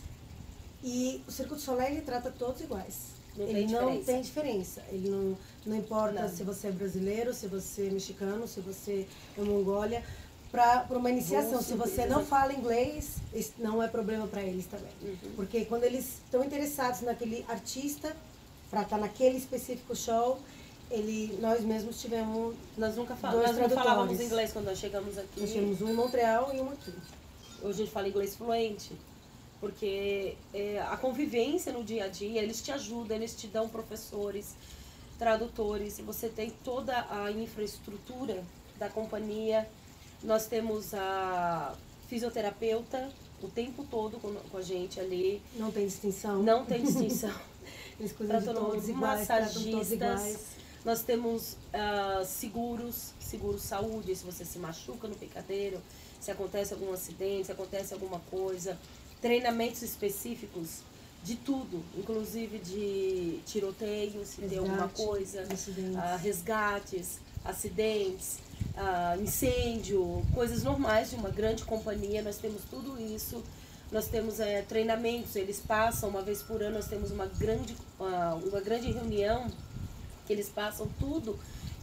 E 0.82 1.22
o 1.26 1.32
Circo 1.32 1.54
do 1.54 1.60
Soleil 1.60 1.92
ele 1.92 2.02
trata 2.02 2.30
todos 2.30 2.60
iguais. 2.60 3.16
Não 3.36 3.46
ele 3.46 3.66
tem 3.66 3.68
não 3.68 4.02
tem 4.02 4.20
diferença. 4.20 4.82
Ele 4.90 5.10
não, 5.10 5.36
não 5.66 5.76
importa 5.76 6.22
Não. 6.22 6.28
se 6.28 6.42
você 6.42 6.68
é 6.68 6.72
brasileiro, 6.72 7.34
se 7.34 7.46
você 7.46 7.88
é 7.88 7.90
mexicano, 7.90 8.46
se 8.48 8.60
você 8.60 9.06
é 9.36 9.40
mongólia. 9.42 10.02
Para 10.50 10.86
uma 10.90 11.10
iniciação, 11.10 11.60
se 11.60 11.74
você 11.74 12.06
não 12.06 12.24
fala 12.24 12.54
inglês, 12.54 13.16
não 13.58 13.82
é 13.82 13.88
problema 13.88 14.26
para 14.26 14.42
eles 14.42 14.64
também. 14.66 14.92
Uhum. 15.02 15.32
Porque 15.34 15.66
quando 15.66 15.84
eles 15.84 16.20
estão 16.24 16.42
interessados 16.42 17.02
naquele 17.02 17.44
artista, 17.46 18.16
para 18.70 18.82
estar 18.82 18.96
naquele 18.96 19.36
específico 19.36 19.94
show, 19.94 20.38
ele, 20.90 21.36
nós 21.42 21.60
mesmos 21.62 22.00
tivemos, 22.00 22.54
Nós 22.78 22.96
nunca 22.96 23.16
fal... 23.16 23.32
Dois 23.32 23.48
nós 23.48 23.58
não 23.58 23.68
falávamos 23.70 24.20
inglês 24.20 24.52
quando 24.52 24.66
nós 24.66 24.78
chegamos 24.78 25.18
aqui. 25.18 25.40
nós 25.40 25.50
tivemos 25.50 25.82
um 25.82 25.90
em 25.90 25.94
Montreal 25.94 26.50
e 26.54 26.60
um 26.60 26.70
aqui. 26.70 26.94
Hoje 27.60 27.82
a 27.82 27.84
gente 27.84 27.90
fala 27.90 28.08
inglês 28.08 28.36
fluente. 28.36 28.92
Porque 29.60 30.36
é, 30.52 30.80
a 30.80 30.96
convivência 30.96 31.72
no 31.72 31.82
dia 31.82 32.04
a 32.04 32.08
dia, 32.08 32.42
eles 32.42 32.60
te 32.60 32.70
ajudam, 32.70 33.16
eles 33.16 33.34
te 33.34 33.46
dão 33.46 33.68
professores, 33.68 34.54
tradutores, 35.18 35.98
você 36.00 36.28
tem 36.28 36.50
toda 36.62 37.06
a 37.10 37.30
infraestrutura 37.30 38.44
da 38.78 38.88
companhia. 38.88 39.68
Nós 40.22 40.46
temos 40.46 40.92
a 40.94 41.74
fisioterapeuta 42.08 43.10
o 43.42 43.48
tempo 43.48 43.84
todo 43.90 44.18
com, 44.18 44.34
com 44.34 44.56
a 44.58 44.62
gente 44.62 44.98
ali. 45.00 45.42
Não 45.54 45.70
tem 45.70 45.86
distinção. 45.86 46.42
Não 46.42 46.64
tem 46.64 46.82
distinção. 46.82 47.34
Eles 47.98 48.12
cuidam 48.12 48.38
de 48.38 48.44
todos 48.46 48.88
iguais, 48.88 49.26
todos 49.26 49.44
Massagistas. 49.44 49.92
iguais. 49.92 50.38
Nós 50.84 51.02
temos 51.02 51.56
ah, 51.72 52.22
seguros, 52.24 53.12
seguro 53.18 53.58
saúde, 53.58 54.14
se 54.14 54.24
você 54.24 54.44
se 54.44 54.58
machuca 54.58 55.08
no 55.08 55.16
picadeiro, 55.16 55.80
se 56.20 56.30
acontece 56.30 56.74
algum 56.74 56.92
acidente, 56.92 57.46
se 57.46 57.52
acontece 57.52 57.92
alguma 57.92 58.20
coisa. 58.30 58.78
Treinamentos 59.26 59.82
específicos 59.82 60.82
de 61.24 61.34
tudo, 61.34 61.82
inclusive 61.98 62.58
de 62.60 63.40
tiroteio, 63.44 64.24
se 64.24 64.40
tem 64.42 64.58
alguma 64.58 64.82
Resgate, 64.86 65.02
coisa, 65.04 65.42
acidentes. 65.52 65.96
ah, 65.96 66.16
resgates, 66.16 67.18
acidentes, 67.44 68.38
ah, 68.76 69.16
incêndio, 69.20 70.24
coisas 70.32 70.62
normais 70.62 71.10
de 71.10 71.16
uma 71.16 71.28
grande 71.28 71.64
companhia. 71.64 72.22
Nós 72.22 72.36
temos 72.36 72.62
tudo 72.70 73.00
isso. 73.02 73.42
Nós 73.90 74.06
temos 74.06 74.38
eh, 74.38 74.62
treinamentos, 74.62 75.34
eles 75.34 75.58
passam 75.58 76.08
uma 76.08 76.22
vez 76.22 76.40
por 76.42 76.62
ano, 76.62 76.76
nós 76.76 76.86
temos 76.86 77.10
uma 77.10 77.26
grande, 77.26 77.76
ah, 77.98 78.38
uma 78.44 78.60
grande 78.60 78.92
reunião 78.92 79.48
que 80.24 80.32
eles 80.32 80.48
passam 80.48 80.88
tudo 81.00 81.36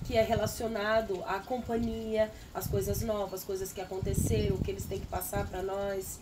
que 0.05 0.17
é 0.17 0.21
relacionado 0.21 1.23
à 1.25 1.39
companhia, 1.39 2.31
as 2.53 2.67
coisas 2.67 3.01
novas, 3.01 3.41
as 3.41 3.45
coisas 3.45 3.71
que 3.71 3.81
aconteceram, 3.81 4.57
que 4.57 4.71
eles 4.71 4.85
têm 4.85 4.99
que 4.99 5.07
passar 5.07 5.47
para 5.47 5.61
nós. 5.61 6.19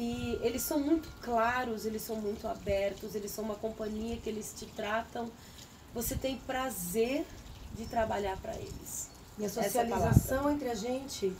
E 0.00 0.38
eles 0.42 0.62
são 0.62 0.78
muito 0.78 1.08
claros, 1.20 1.84
eles 1.84 2.02
são 2.02 2.14
muito 2.14 2.46
abertos, 2.46 3.16
eles 3.16 3.32
são 3.32 3.42
uma 3.42 3.56
companhia 3.56 4.16
que 4.16 4.30
eles 4.30 4.54
te 4.56 4.64
tratam. 4.64 5.28
Você 5.92 6.14
tem 6.14 6.36
prazer 6.38 7.26
de 7.76 7.84
trabalhar 7.84 8.36
para 8.36 8.54
eles. 8.54 9.10
E 9.36 9.42
a 9.42 9.46
é 9.46 9.48
socialização 9.48 10.52
entre 10.52 10.70
a 10.70 10.74
gente, 10.76 11.34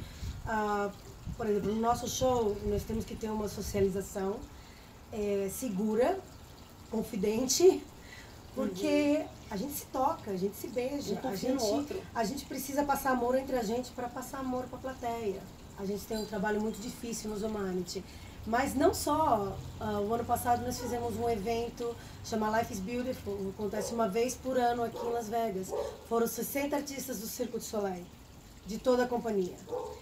ah, 0.45 0.91
por 1.37 1.47
exemplo, 1.47 1.73
no 1.73 1.81
nosso 1.81 2.09
show, 2.09 2.57
nós 2.67 2.83
temos 2.83 3.05
que 3.05 3.15
ter 3.15 3.31
uma 3.31 3.47
socialização 3.47 4.41
eh, 5.13 5.49
segura, 5.53 6.19
confidente, 6.91 7.81
porque 8.57 9.25
a 9.49 9.57
gente 9.57 9.75
se 9.75 9.87
toca, 9.87 10.33
a 10.33 10.37
gente 10.37 10.57
se 10.57 10.67
beija, 10.67 11.15
Um 11.23 11.29
a 11.29 11.37
gente, 11.37 11.63
outro. 11.63 12.03
a 12.13 12.25
gente 12.25 12.45
precisa 12.45 12.83
passar 12.83 13.13
amor 13.13 13.37
entre 13.37 13.55
a 13.55 13.63
gente 13.63 13.93
para 13.93 14.09
passar 14.09 14.39
amor 14.39 14.65
para 14.65 14.79
a 14.79 14.83
plateia. 14.83 15.41
A 15.79 15.85
gente 15.85 16.05
tem 16.07 16.19
um 16.19 16.27
trabalho 16.27 16.61
muito 16.61 16.81
difícil 16.81 17.31
no 17.31 17.39
Zomanity. 17.39 18.03
Mas 18.47 18.75
não 18.75 18.95
só, 18.95 19.57
ah, 19.79 20.01
o 20.01 20.13
ano 20.15 20.25
passado 20.25 20.65
nós 20.65 20.81
fizemos 20.81 21.17
um 21.17 21.29
evento 21.29 21.95
chama 22.29 22.59
Life 22.59 22.73
is 22.73 22.81
Beautiful, 22.81 23.53
acontece 23.55 23.95
uma 23.95 24.07
vez 24.07 24.35
por 24.35 24.59
ano 24.59 24.83
aqui 24.85 24.99
em 24.99 25.11
Las 25.11 25.29
Vegas. 25.29 25.69
Foram 26.09 26.27
60 26.27 26.77
artistas 26.77 27.19
do 27.21 27.27
Circo 27.27 27.59
de 27.59 27.65
Soleil, 27.65 28.05
de 28.67 28.79
toda 28.79 29.05
a 29.05 29.09
companhia. 29.09 29.57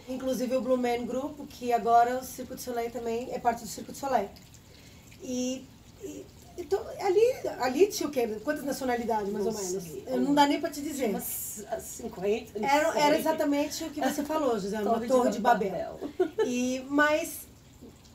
Inclusive 0.08 0.56
o 0.56 0.60
Blue 0.60 0.76
Man 0.76 1.06
Group, 1.06 1.48
que 1.48 1.72
agora 1.72 2.18
o 2.18 2.24
Circo 2.24 2.56
de 2.56 2.62
Soleil 2.62 2.90
também 2.90 3.32
é 3.32 3.38
parte 3.38 3.62
do 3.62 3.68
Circo 3.68 3.92
de 3.92 3.98
Soleil. 3.98 4.28
E, 5.22 5.64
e 6.02 6.26
então, 6.58 6.80
ali, 7.00 7.20
ali 7.60 7.86
tinha 7.88 8.08
o 8.08 8.10
quê? 8.10 8.26
Quantas 8.42 8.64
nacionalidades, 8.64 9.30
mais 9.30 9.44
Não 9.44 9.52
ou 9.52 9.58
menos? 9.58 9.82
sei. 9.82 10.04
Eu 10.06 10.20
não 10.20 10.34
dá 10.34 10.46
nem 10.46 10.58
para 10.58 10.70
te 10.70 10.80
dizer. 10.80 11.10
Umas 11.10 11.64
ah, 11.70 11.78
50, 11.78 12.58
não 12.58 12.68
Era, 12.68 12.98
era 12.98 13.18
exatamente 13.18 13.84
o 13.84 13.90
que 13.90 14.00
você 14.00 14.24
falou, 14.24 14.58
José, 14.58 14.80
uma 14.80 15.00
torre, 15.00 15.30
de 15.30 15.38
Babel. 15.38 16.00
E, 16.46 16.84
mas, 16.88 17.40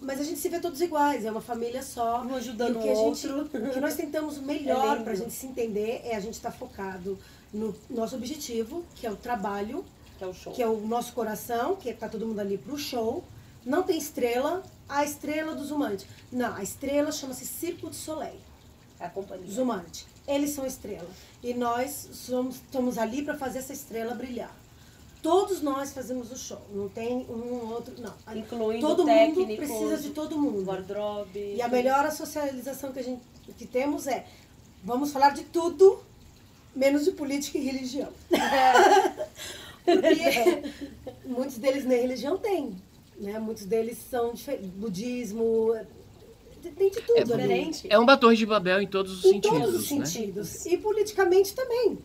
mas 0.02 0.20
a 0.20 0.24
gente 0.24 0.40
se 0.40 0.50
vê 0.50 0.60
todos 0.60 0.82
iguais, 0.82 1.24
é 1.26 1.32
uma 1.32 1.42
família 1.42 1.82
só. 1.84 2.22
Um 2.24 2.36
ajudando 2.36 2.76
e 2.76 2.78
o 2.80 2.82
que 2.82 2.88
o 2.88 2.92
a 2.92 2.96
gente, 2.96 3.28
outro. 3.28 3.42
o 3.68 3.70
que 3.72 3.80
nós 3.80 3.96
tentamos 3.96 4.38
É 4.38 4.42
melhor 4.42 4.94
lindo. 4.94 5.04
para 5.04 5.14
a 5.14 5.16
gente 5.16 5.32
se 5.34 5.46
entender 5.46 6.02
é 6.04 6.16
a 6.16 6.20
gente 6.20 6.34
estar 6.34 6.52
focado 6.52 7.18
no 7.54 7.76
nosso 7.90 8.16
objetivo, 8.16 8.84
que 8.96 9.06
é 9.06 9.12
o 9.12 9.16
trabalho, 9.16 9.86
Que 10.18 10.24
é 10.24 10.28
o 10.28 10.34
show. 10.34 10.54
que 10.54 10.62
é 10.64 10.68
o 10.68 10.80
nosso 10.88 11.14
coração, 11.14 11.76
que 11.76 11.90
é 11.90 11.94
tá 11.94 12.10
todo 12.10 12.26
mundo 12.26 12.40
ali 12.40 12.58
pro 12.58 12.78
show. 12.78 13.24
Não 13.66 13.84
tem 13.84 13.98
estrela, 13.98 14.64
a 14.90 15.04
estrela 15.06 15.54
dos 15.54 15.70
humanos. 15.70 16.06
Não, 16.32 16.56
a 16.56 16.64
estrela 16.64 17.12
chama-se 17.12 17.46
Circo 17.46 17.90
de 17.90 17.96
Soleil. 17.96 18.40
É 19.00 19.06
a 19.06 19.10
companhia. 19.10 19.52
Zumante. 19.52 20.08
Eles 20.28 20.52
são 20.52 20.66
estrela. 20.66 21.10
E 21.44 21.54
nós 21.54 22.10
somos, 22.14 22.56
estamos 22.56 22.98
ali 22.98 23.22
para 23.24 23.38
fazer 23.38 23.60
essa 23.60 23.74
estrela 23.74 24.14
brilhar. 24.16 24.56
Todos 25.22 25.62
nós 25.62 25.94
fazemos 25.94 26.32
o 26.32 26.38
show. 26.38 26.62
Não 26.74 26.90
tem 26.90 27.26
um 27.30 27.62
ou 27.62 27.74
outro, 27.74 27.94
não. 28.00 28.14
Incluindo 28.36 28.88
todo 28.88 29.06
técnicos, 29.06 29.46
mundo 29.46 29.58
precisa 29.58 29.98
de 29.98 30.10
todo 30.10 30.38
mundo. 30.38 30.66
Wardrobe. 30.66 31.56
E 31.56 31.62
a 31.62 31.68
melhor 31.68 32.10
socialização 32.12 32.92
que 32.92 33.00
a 33.00 33.04
gente 33.04 33.22
que 33.58 33.66
temos 33.66 34.08
é 34.08 34.26
vamos 34.84 35.12
falar 35.12 35.32
de 35.32 35.44
tudo, 35.44 36.00
Menos 36.74 37.04
de 37.04 37.12
política 37.12 37.58
e 37.58 37.66
religião. 37.66 38.10
É. 38.32 39.28
Porque 39.84 40.64
muitos 41.26 41.58
deles 41.58 41.84
nem 41.84 42.02
religião 42.02 42.38
têm. 42.38 42.78
Né? 43.18 43.38
Muitos 43.40 43.66
deles 43.66 43.98
são 44.10 44.34
budismo, 44.78 45.76
tem 46.70 46.90
de 46.90 47.02
tudo 47.02 47.18
é, 47.18 47.24
diferente. 47.24 47.88
É 47.90 47.98
uma 47.98 48.16
torre 48.16 48.38
de 48.38 48.46
Babel 48.46 48.82
em 48.82 48.88
todos 48.88 49.20
os 49.20 49.26
em 49.26 49.34
sentidos. 49.34 49.58
Em 49.58 49.62
todos 49.62 49.76
os 49.76 49.92
né? 49.92 50.06
sentidos. 50.06 50.66
E 50.66 50.78
politicamente 50.78 51.54
também. 51.54 51.98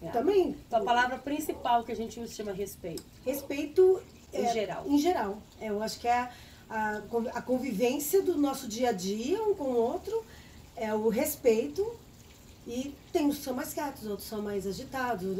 Também. 0.00 0.08
É. 0.08 0.12
Também. 0.12 0.56
Então, 0.66 0.80
a 0.80 0.84
palavra 0.84 1.18
principal 1.18 1.84
que 1.84 1.92
a 1.92 1.96
gente 1.96 2.20
usa 2.20 2.32
chama 2.32 2.52
respeito. 2.52 3.02
Respeito 3.24 4.02
em 4.32 4.44
é, 4.44 4.52
geral. 4.52 4.84
Em 4.86 4.98
geral. 4.98 5.42
É, 5.60 5.68
eu 5.70 5.82
acho 5.82 5.98
que 5.98 6.08
é 6.08 6.28
a, 6.68 7.02
a 7.34 7.42
convivência 7.42 8.22
do 8.22 8.36
nosso 8.36 8.68
dia 8.68 8.90
a 8.90 8.92
dia 8.92 9.42
um 9.42 9.54
com 9.54 9.64
o 9.64 9.76
outro, 9.76 10.24
é 10.76 10.92
o 10.94 11.08
respeito. 11.08 11.98
E 12.66 12.94
tem 13.12 13.26
uns 13.26 13.38
que 13.38 13.44
são 13.44 13.54
mais 13.54 13.72
quietos, 13.72 14.06
outros 14.06 14.28
são 14.28 14.42
mais 14.42 14.66
agitados. 14.66 15.38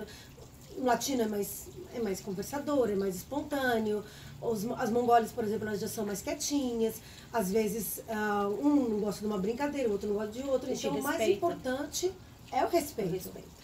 O 0.78 0.84
latino 0.84 1.22
é 1.22 1.26
mais, 1.26 1.68
é 1.94 2.00
mais 2.00 2.20
conversador, 2.20 2.90
é 2.90 2.94
mais 2.94 3.16
espontâneo. 3.16 4.02
Os, 4.40 4.64
as 4.78 4.88
mongoles, 4.90 5.30
por 5.32 5.44
exemplo, 5.44 5.68
elas 5.68 5.80
já 5.80 5.88
são 5.88 6.06
mais 6.06 6.22
quietinhas. 6.22 6.94
Às 7.30 7.50
vezes, 7.50 7.98
uh, 8.08 8.66
um 8.66 8.88
não 8.88 9.00
gosta 9.00 9.20
de 9.20 9.26
uma 9.26 9.38
brincadeira, 9.38 9.88
o 9.88 9.92
outro 9.92 10.08
não 10.08 10.16
gosta 10.16 10.32
de 10.32 10.48
outra. 10.48 10.72
Então, 10.72 10.96
o 10.96 11.02
mais 11.02 11.28
importante 11.28 12.10
é 12.50 12.64
o 12.64 12.68
respeito. 12.68 13.10
o 13.10 13.12
respeito. 13.12 13.57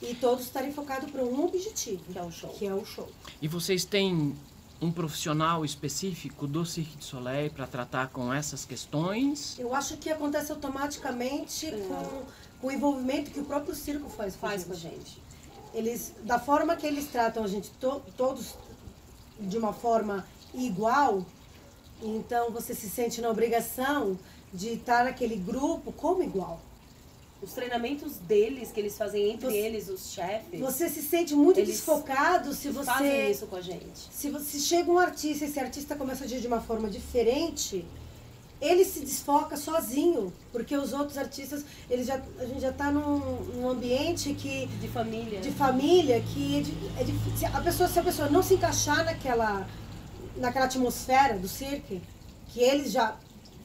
E 0.00 0.14
todos 0.14 0.44
estarem 0.44 0.72
focados 0.72 1.10
para 1.10 1.24
um 1.24 1.44
objetivo, 1.44 2.02
que 2.12 2.18
é 2.18 2.22
o 2.22 2.30
show. 2.30 2.50
Que 2.50 2.66
é 2.66 2.74
o 2.74 2.84
show. 2.84 3.08
E 3.42 3.48
vocês 3.48 3.84
têm 3.84 4.34
um 4.80 4.92
profissional 4.92 5.64
específico 5.64 6.46
do 6.46 6.64
Cirque 6.64 6.96
du 6.96 7.04
Soleil 7.04 7.50
para 7.50 7.66
tratar 7.66 8.08
com 8.08 8.32
essas 8.32 8.64
questões? 8.64 9.58
Eu 9.58 9.74
acho 9.74 9.96
que 9.96 10.08
acontece 10.08 10.52
automaticamente 10.52 11.66
é. 11.66 11.70
com, 11.72 12.22
com, 12.60 12.66
o 12.68 12.70
envolvimento 12.70 13.30
que 13.30 13.40
o 13.40 13.44
próprio 13.44 13.74
circo 13.74 14.08
faz 14.08 14.34
com 14.34 14.46
faz 14.46 14.70
a 14.70 14.74
gente. 14.74 14.76
Com 14.76 14.88
a 14.88 14.90
gente. 14.90 15.22
Eles, 15.74 16.14
da 16.22 16.38
forma 16.38 16.76
que 16.76 16.86
eles 16.86 17.08
tratam 17.08 17.42
a 17.42 17.48
gente, 17.48 17.70
to, 17.72 18.00
todos 18.16 18.54
de 19.40 19.58
uma 19.58 19.72
forma 19.72 20.26
igual, 20.54 21.26
então 22.02 22.50
você 22.50 22.74
se 22.74 22.88
sente 22.88 23.20
na 23.20 23.28
obrigação 23.28 24.18
de 24.52 24.74
estar 24.74 25.04
naquele 25.04 25.36
grupo 25.36 25.92
como 25.92 26.22
igual. 26.22 26.60
Os 27.40 27.52
treinamentos 27.52 28.16
deles, 28.16 28.72
que 28.72 28.80
eles 28.80 28.98
fazem 28.98 29.30
entre 29.30 29.46
você, 29.46 29.56
eles, 29.56 29.88
os 29.88 30.10
chefes. 30.10 30.58
Você 30.58 30.88
se 30.88 31.02
sente 31.02 31.34
muito 31.34 31.64
desfocado 31.64 32.52
se 32.52 32.68
você. 32.68 32.86
Fazem 32.86 33.30
isso 33.30 33.46
com 33.46 33.56
a 33.56 33.60
gente. 33.60 34.08
Se 34.10 34.28
você 34.28 34.58
chega 34.58 34.90
um 34.90 34.98
artista 34.98 35.44
e 35.44 35.48
esse 35.48 35.60
artista 35.60 35.94
começa 35.94 36.24
a 36.24 36.26
agir 36.26 36.40
de 36.40 36.48
uma 36.48 36.60
forma 36.60 36.90
diferente, 36.90 37.84
ele 38.60 38.84
se 38.84 39.00
desfoca 39.00 39.56
sozinho, 39.56 40.32
porque 40.50 40.76
os 40.76 40.92
outros 40.92 41.16
artistas, 41.16 41.64
eles 41.88 42.06
já, 42.06 42.20
a 42.40 42.44
gente 42.44 42.60
já 42.60 42.70
está 42.70 42.90
num, 42.90 43.18
num, 43.54 43.68
ambiente 43.68 44.34
que 44.34 44.66
de 44.66 44.88
família, 44.88 45.40
de 45.40 45.52
família 45.52 46.20
que 46.20 46.58
é, 46.98 47.04
de, 47.04 47.44
é 47.44 47.48
a 47.48 47.60
pessoa 47.60 47.88
se 47.88 47.98
a 48.00 48.02
pessoa 48.02 48.28
não 48.28 48.42
se 48.42 48.54
encaixar 48.54 49.04
naquela 49.04 49.68
naquela 50.36 50.66
atmosfera 50.66 51.38
do 51.38 51.48
circo 51.48 52.00
que 52.48 52.60
eles 52.60 52.90
já 52.92 53.16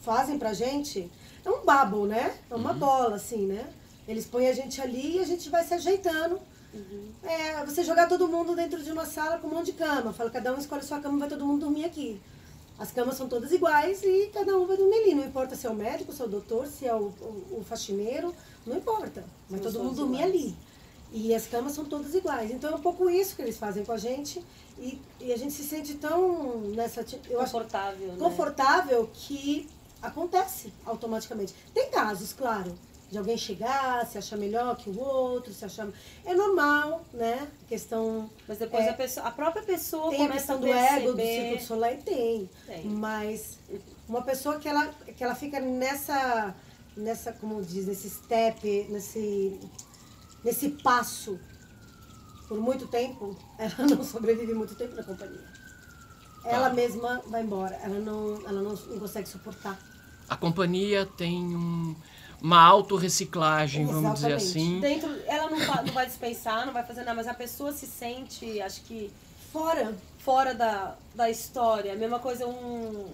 fazem 0.03 0.37
pra 0.37 0.53
gente, 0.53 1.09
é 1.45 1.49
um 1.49 1.65
bubble, 1.65 2.07
né? 2.07 2.35
É 2.49 2.55
uma 2.55 2.71
uhum. 2.71 2.79
bola 2.79 3.15
assim, 3.15 3.45
né? 3.45 3.67
Eles 4.07 4.25
põem 4.25 4.47
a 4.47 4.53
gente 4.53 4.81
ali 4.81 5.17
e 5.17 5.19
a 5.19 5.25
gente 5.25 5.49
vai 5.49 5.63
se 5.63 5.73
ajeitando. 5.73 6.39
Uhum. 6.73 7.11
É, 7.23 7.63
você 7.65 7.83
jogar 7.83 8.07
todo 8.07 8.27
mundo 8.27 8.55
dentro 8.55 8.81
de 8.81 8.91
uma 8.91 9.05
sala 9.05 9.37
com 9.37 9.47
um 9.47 9.51
monte 9.51 9.67
de 9.67 9.73
cama. 9.73 10.11
Fala, 10.11 10.29
cada 10.29 10.53
um 10.53 10.57
escolhe 10.57 10.83
sua 10.83 10.99
cama, 10.99 11.19
vai 11.19 11.29
todo 11.29 11.45
mundo 11.45 11.61
dormir 11.61 11.85
aqui. 11.85 12.19
As 12.79 12.91
camas 12.91 13.15
são 13.15 13.29
todas 13.29 13.51
iguais 13.51 14.01
e 14.03 14.31
cada 14.33 14.57
um 14.57 14.65
vai 14.65 14.75
dormir 14.75 14.97
ali. 14.97 15.15
Não 15.15 15.25
importa 15.25 15.55
se 15.55 15.67
é 15.67 15.69
o 15.69 15.75
médico, 15.75 16.11
se 16.11 16.21
é 16.21 16.25
o 16.25 16.27
doutor, 16.27 16.67
se 16.67 16.87
é 16.87 16.93
o, 16.93 17.13
o, 17.21 17.59
o 17.59 17.63
faxineiro, 17.63 18.33
não 18.65 18.77
importa. 18.77 19.23
Mas 19.49 19.61
todo 19.61 19.79
mundo 19.79 19.95
dormir 19.95 20.17
iguais. 20.17 20.33
ali. 20.33 20.55
E 21.13 21.35
as 21.35 21.45
camas 21.45 21.73
são 21.73 21.85
todas 21.85 22.15
iguais. 22.15 22.49
Então 22.49 22.71
é 22.71 22.75
um 22.75 22.81
pouco 22.81 23.07
isso 23.07 23.35
que 23.35 23.43
eles 23.43 23.57
fazem 23.57 23.85
com 23.85 23.91
a 23.91 23.97
gente. 23.97 24.43
E, 24.79 24.99
e 25.21 25.31
a 25.31 25.37
gente 25.37 25.53
se 25.53 25.63
sente 25.63 25.93
tão 25.93 26.61
nessa. 26.75 27.05
Eu 27.29 27.39
confortável. 27.39 28.07
Acho, 28.07 28.17
né? 28.17 28.17
Confortável 28.17 29.09
que 29.13 29.69
acontece 30.03 30.71
automaticamente. 30.85 31.55
Tem 31.73 31.89
casos, 31.89 32.33
claro 32.33 32.77
de 33.13 33.19
alguém 33.19 33.37
chegar, 33.37 34.05
se 34.07 34.17
achar 34.17 34.37
melhor 34.37 34.75
que 34.75 34.89
o 34.89 34.99
outro, 34.99 35.53
se 35.53 35.63
achar. 35.63 35.87
É 36.25 36.33
normal, 36.33 37.05
né? 37.13 37.47
questão. 37.67 38.29
Mas 38.47 38.57
depois 38.57 38.85
é, 38.85 38.89
a, 38.89 38.93
pessoa, 38.93 39.27
a 39.27 39.31
própria 39.31 39.63
pessoa 39.63 40.09
tem 40.09 40.17
começa 40.17 40.33
a 40.33 40.37
questão 40.37 40.55
a 40.55 40.59
do 40.59 40.67
ego 40.67 41.13
do 41.13 41.21
Circo 41.21 41.57
do 41.57 41.63
Soleil? 41.63 42.01
Tem. 42.01 42.49
tem. 42.65 42.85
Mas 42.85 43.59
uma 44.09 44.23
pessoa 44.23 44.59
que 44.59 44.67
ela, 44.67 44.87
que 44.87 45.23
ela 45.23 45.35
fica 45.35 45.59
nessa, 45.59 46.55
nessa, 46.97 47.31
como 47.33 47.61
diz, 47.61 47.85
nesse 47.85 48.09
step, 48.09 48.87
nesse, 48.89 49.59
nesse 50.43 50.69
passo 50.69 51.39
por 52.47 52.59
muito 52.59 52.87
tempo, 52.87 53.37
ela 53.59 53.87
não 53.87 54.03
sobrevive 54.03 54.55
muito 54.55 54.73
tempo 54.73 54.95
na 54.95 55.03
companhia. 55.03 55.53
Ela 56.43 56.69
tá. 56.69 56.75
mesma 56.75 57.21
vai 57.27 57.43
embora, 57.43 57.75
ela 57.75 57.99
não, 57.99 58.41
ela 58.47 58.61
não, 58.61 58.73
não 58.73 58.99
consegue 58.99 59.29
suportar. 59.29 59.92
A 60.33 60.37
companhia 60.37 61.05
tem 61.05 61.55
um 61.55 61.95
uma 62.43 62.61
autorreciclagem, 62.61 63.85
vamos 63.85 64.15
dizer 64.15 64.33
assim. 64.33 64.81
Dentro, 64.81 65.09
ela 65.27 65.49
não, 65.49 65.57
não 65.57 65.93
vai 65.93 66.05
dispensar, 66.05 66.65
não 66.65 66.73
vai 66.73 66.83
fazer 66.83 66.99
nada, 66.99 67.15
mas 67.15 67.25
a 67.25 67.33
pessoa 67.33 67.71
se 67.71 67.87
sente, 67.87 68.59
acho 68.61 68.81
que. 68.81 69.09
Fora. 69.53 69.95
Fora 70.19 70.53
da, 70.53 70.95
da 71.15 71.29
história. 71.29 71.93
A 71.93 71.95
mesma 71.95 72.19
coisa, 72.19 72.45
um. 72.45 73.07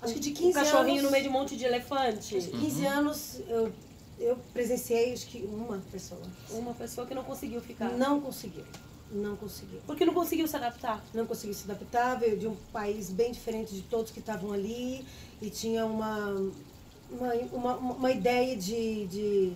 Acho 0.00 0.14
que 0.14 0.20
de 0.20 0.30
15 0.30 0.48
um 0.48 0.52
cachorrinho 0.52 1.00
anos, 1.00 1.02
no 1.02 1.10
meio 1.10 1.24
de 1.24 1.28
um 1.28 1.32
monte 1.32 1.56
de 1.56 1.64
elefante. 1.64 2.36
Que 2.36 2.58
15 2.58 2.80
uhum. 2.80 2.90
anos 2.90 3.40
eu, 3.48 3.72
eu 4.20 4.38
presenciei, 4.52 5.12
acho 5.12 5.26
que 5.26 5.38
uma 5.38 5.78
pessoa. 5.90 6.22
Uma 6.50 6.72
pessoa 6.74 7.06
que 7.06 7.14
não 7.14 7.24
conseguiu 7.24 7.60
ficar. 7.60 7.88
Não 7.90 8.20
conseguiu. 8.20 8.64
Não 9.10 9.34
conseguiu. 9.34 9.80
Porque 9.86 10.04
não 10.04 10.14
conseguiu 10.14 10.46
se 10.46 10.56
adaptar? 10.56 11.02
Não 11.12 11.26
conseguiu 11.26 11.54
se 11.54 11.64
adaptar, 11.64 12.18
veio 12.18 12.38
de 12.38 12.46
um 12.46 12.54
país 12.72 13.10
bem 13.10 13.32
diferente 13.32 13.74
de 13.74 13.82
todos 13.82 14.12
que 14.12 14.20
estavam 14.20 14.52
ali 14.52 15.04
e 15.42 15.50
tinha 15.50 15.84
uma, 15.84 16.28
uma, 17.10 17.34
uma, 17.52 17.76
uma 17.76 18.10
ideia 18.12 18.56
de, 18.56 19.06
de, 19.06 19.52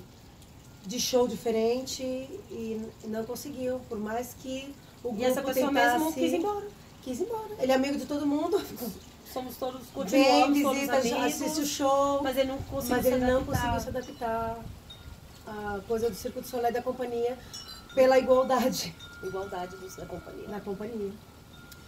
de, 0.84 1.00
show 1.00 1.28
diferente 1.28 2.02
e 2.02 2.80
não 3.04 3.24
conseguiu, 3.24 3.80
por 3.88 3.98
mais 3.98 4.34
que 4.34 4.74
o 5.04 5.10
grupo 5.10 5.22
E 5.22 5.24
essa 5.24 5.40
pessoa 5.42 5.68
tentasse, 5.68 5.98
mesmo 5.98 6.12
quis 6.12 6.32
ir 6.32 6.36
embora. 6.36 6.66
Quis 7.02 7.20
ir 7.20 7.22
embora. 7.22 7.56
Ele 7.60 7.70
é 7.72 7.74
amigo 7.76 7.96
de 7.96 8.06
todo 8.06 8.26
mundo. 8.26 8.60
Somos 9.32 9.56
todos, 9.56 9.86
continuamos 9.88 10.52
Vem, 10.52 10.62
todos 10.62 10.78
visita, 10.78 10.96
amigos. 10.96 11.24
assiste 11.24 11.60
o 11.60 11.66
show. 11.66 12.22
Mas 12.22 12.36
ele 12.36 12.48
não 12.48 12.58
conseguiu 12.58 12.96
mas 12.96 13.04
se 13.04 13.12
ele 13.12 13.24
adaptar. 13.24 13.34
não 13.34 13.44
conseguiu 13.44 13.80
se 13.80 13.88
adaptar 13.88 14.58
à 15.46 15.80
coisa 15.86 16.10
do 16.10 16.16
Circo 16.16 16.40
do 16.40 16.46
Soleil 16.46 16.72
da 16.72 16.82
companhia 16.82 17.36
pela 17.94 18.18
igualdade. 18.18 18.94
Igualdade 19.22 19.76
da 19.96 20.06
companhia. 20.06 20.48
Da 20.48 20.60
companhia. 20.60 21.12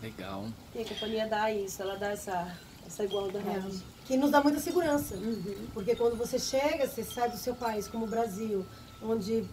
Legal. 0.03 0.47
E 0.75 0.83
a 0.83 0.85
companhia 0.85 1.27
dá 1.27 1.51
isso, 1.51 1.83
ela 1.83 1.97
dá 1.97 2.11
essa, 2.11 2.57
essa 2.87 3.05
igualdade. 3.05 3.49
É 3.49 3.97
que 4.07 4.17
nos 4.17 4.31
dá 4.31 4.41
muita 4.41 4.61
segurança. 4.61 5.17
Uhum. 5.17 5.67
Porque 5.75 5.97
quando 5.97 6.17
você 6.17 6.39
chega, 6.39 6.87
você 6.87 7.03
sai 7.03 7.29
do 7.31 7.37
seu 7.37 7.55
país, 7.55 7.89
como 7.89 8.05
o 8.05 8.09
Brasil, 8.09 8.65
onde 9.03 9.45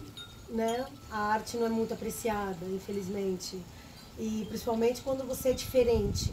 né, 0.49 0.85
a 1.09 1.33
arte 1.33 1.57
não 1.57 1.65
é 1.65 1.69
muito 1.69 1.93
apreciada, 1.93 2.65
infelizmente. 2.67 3.59
E 4.17 4.45
principalmente 4.47 5.01
quando 5.01 5.25
você 5.25 5.49
é 5.49 5.53
diferente. 5.53 6.31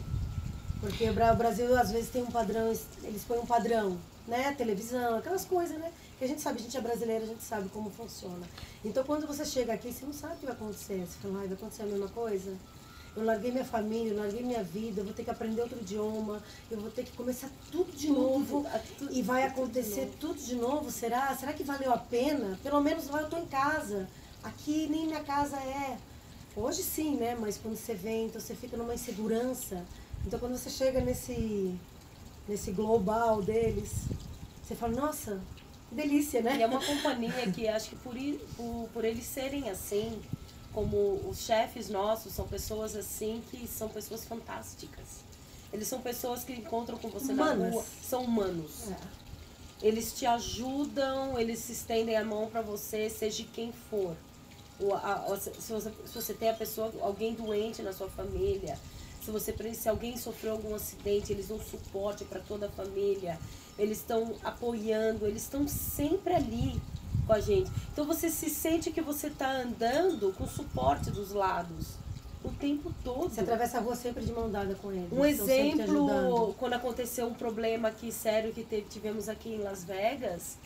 Porque 0.79 1.09
o 1.09 1.13
Brasil 1.35 1.77
às 1.77 1.91
vezes 1.91 2.09
tem 2.09 2.23
um 2.23 2.31
padrão, 2.31 2.71
eles 3.03 3.23
põem 3.27 3.39
um 3.39 3.45
padrão, 3.45 3.99
né? 4.27 4.53
Televisão, 4.57 5.17
aquelas 5.17 5.45
coisas, 5.45 5.77
né? 5.77 5.91
Que 6.21 6.25
a 6.25 6.27
gente 6.27 6.41
sabe, 6.43 6.59
a 6.59 6.61
gente 6.61 6.77
é 6.77 6.81
brasileira, 6.81 7.23
a 7.23 7.27
gente 7.27 7.43
sabe 7.43 7.67
como 7.69 7.89
funciona. 7.89 8.45
Então 8.85 9.03
quando 9.03 9.25
você 9.25 9.43
chega 9.43 9.73
aqui, 9.73 9.91
você 9.91 10.05
não 10.05 10.13
sabe 10.13 10.35
o 10.35 10.37
que 10.37 10.45
vai 10.45 10.53
acontecer. 10.53 10.99
Você 10.99 11.17
fala, 11.19 11.33
ah, 11.33 11.47
vai 11.47 11.53
acontecer 11.53 11.81
a 11.81 11.85
mesma 11.87 12.07
coisa? 12.09 12.55
eu 13.15 13.25
larguei 13.25 13.51
minha 13.51 13.65
família, 13.65 14.11
eu 14.13 14.17
larguei 14.17 14.43
minha 14.43 14.63
vida, 14.63 15.01
eu 15.01 15.05
vou 15.05 15.15
ter 15.15 15.23
que 15.23 15.31
aprender 15.31 15.63
outro 15.63 15.79
idioma, 15.79 16.43
eu 16.69 16.79
vou 16.79 16.91
ter 16.91 17.03
que 17.03 17.11
começar 17.13 17.49
tudo 17.71 17.91
de 17.91 18.07
novo 18.07 18.63
tudo, 18.99 19.11
e 19.11 19.23
vai 19.23 19.43
acontecer 19.43 20.11
tudo 20.19 20.39
de 20.39 20.53
novo. 20.53 20.91
Será? 20.91 21.35
Será 21.35 21.53
que 21.53 21.63
valeu 21.63 21.91
a 21.91 21.97
pena? 21.97 22.59
Pelo 22.61 22.79
menos 22.81 23.09
lá 23.09 23.21
eu 23.21 23.25
estou 23.25 23.39
em 23.39 23.47
casa. 23.47 24.07
Aqui 24.43 24.85
nem 24.91 25.07
minha 25.07 25.23
casa 25.23 25.57
é. 25.57 25.97
Hoje 26.55 26.83
sim, 26.83 27.15
né? 27.15 27.35
Mas 27.35 27.57
quando 27.57 27.75
você 27.75 27.95
vem, 27.95 28.27
então 28.27 28.39
você 28.39 28.53
fica 28.53 28.77
numa 28.77 28.93
insegurança. 28.93 29.83
Então 30.23 30.37
quando 30.37 30.55
você 30.55 30.69
chega 30.69 31.01
nesse, 31.01 31.75
nesse 32.47 32.71
global 32.71 33.41
deles, 33.41 34.05
você 34.63 34.75
fala, 34.75 34.93
nossa, 34.93 35.41
delícia, 35.91 36.41
né? 36.41 36.57
E 36.57 36.61
é 36.61 36.67
uma 36.67 36.83
companhia 36.83 37.51
que 37.51 37.67
acho 37.67 37.89
que 37.89 37.95
por, 37.97 38.15
por, 38.55 38.89
por 38.93 39.05
eles 39.05 39.25
serem 39.25 39.69
assim, 39.69 40.21
como 40.73 41.21
os 41.27 41.39
chefes 41.39 41.89
nossos 41.89 42.33
são 42.33 42.47
pessoas 42.47 42.95
assim 42.95 43.41
que 43.51 43.67
são 43.67 43.89
pessoas 43.89 44.25
fantásticas. 44.25 45.21
Eles 45.73 45.87
são 45.87 46.01
pessoas 46.01 46.43
que 46.43 46.53
encontram 46.53 46.97
com 46.97 47.09
você 47.09 47.31
Humanas. 47.31 47.59
na 47.59 47.69
rua, 47.69 47.85
são 48.01 48.23
humanos. 48.23 48.89
É. 48.89 49.21
Eles 49.87 50.13
te 50.13 50.25
ajudam, 50.25 51.39
eles 51.39 51.59
se 51.59 51.71
estendem 51.71 52.15
a 52.15 52.23
mão 52.23 52.49
para 52.49 52.61
você, 52.61 53.09
seja 53.09 53.45
quem 53.53 53.71
for. 53.89 54.15
O, 54.79 54.93
a, 54.93 55.13
a, 55.13 55.39
se, 55.39 55.71
você, 55.71 55.91
se 56.05 56.13
você 56.13 56.33
tem 56.33 56.49
a 56.49 56.53
pessoa, 56.53 56.91
alguém 57.01 57.33
doente 57.33 57.81
na 57.81 57.93
sua 57.93 58.09
família, 58.09 58.77
se 59.23 59.31
você 59.31 59.55
se 59.73 59.87
alguém 59.87 60.17
sofreu 60.17 60.53
algum 60.53 60.73
acidente, 60.73 61.31
eles 61.31 61.47
dão 61.47 61.59
suporte 61.59 62.25
para 62.25 62.39
toda 62.39 62.65
a 62.65 62.69
família. 62.69 63.39
Eles 63.81 63.97
estão 63.97 64.35
apoiando, 64.43 65.25
eles 65.25 65.41
estão 65.41 65.67
sempre 65.67 66.35
ali 66.35 66.79
com 67.25 67.33
a 67.33 67.39
gente. 67.39 67.71
Então 67.91 68.05
você 68.05 68.29
se 68.29 68.49
sente 68.49 68.91
que 68.91 69.01
você 69.01 69.27
está 69.27 69.51
andando 69.51 70.33
com 70.37 70.45
suporte 70.45 71.09
dos 71.09 71.31
lados 71.31 71.95
o 72.43 72.49
tempo 72.49 72.93
todo. 73.03 73.29
Você 73.33 73.41
atravessa 73.41 73.79
a 73.79 73.81
rua 73.81 73.95
sempre 73.95 74.23
de 74.23 74.31
mão 74.31 74.49
dada 74.51 74.75
com 74.75 74.91
eles. 74.91 75.11
Um 75.11 75.25
exemplo, 75.25 76.55
quando 76.59 76.73
aconteceu 76.73 77.27
um 77.27 77.33
problema 77.33 77.87
aqui 77.87 78.11
sério 78.11 78.53
que 78.53 78.63
teve, 78.63 78.87
tivemos 78.87 79.27
aqui 79.27 79.49
em 79.49 79.59
Las 79.59 79.83
Vegas, 79.83 80.57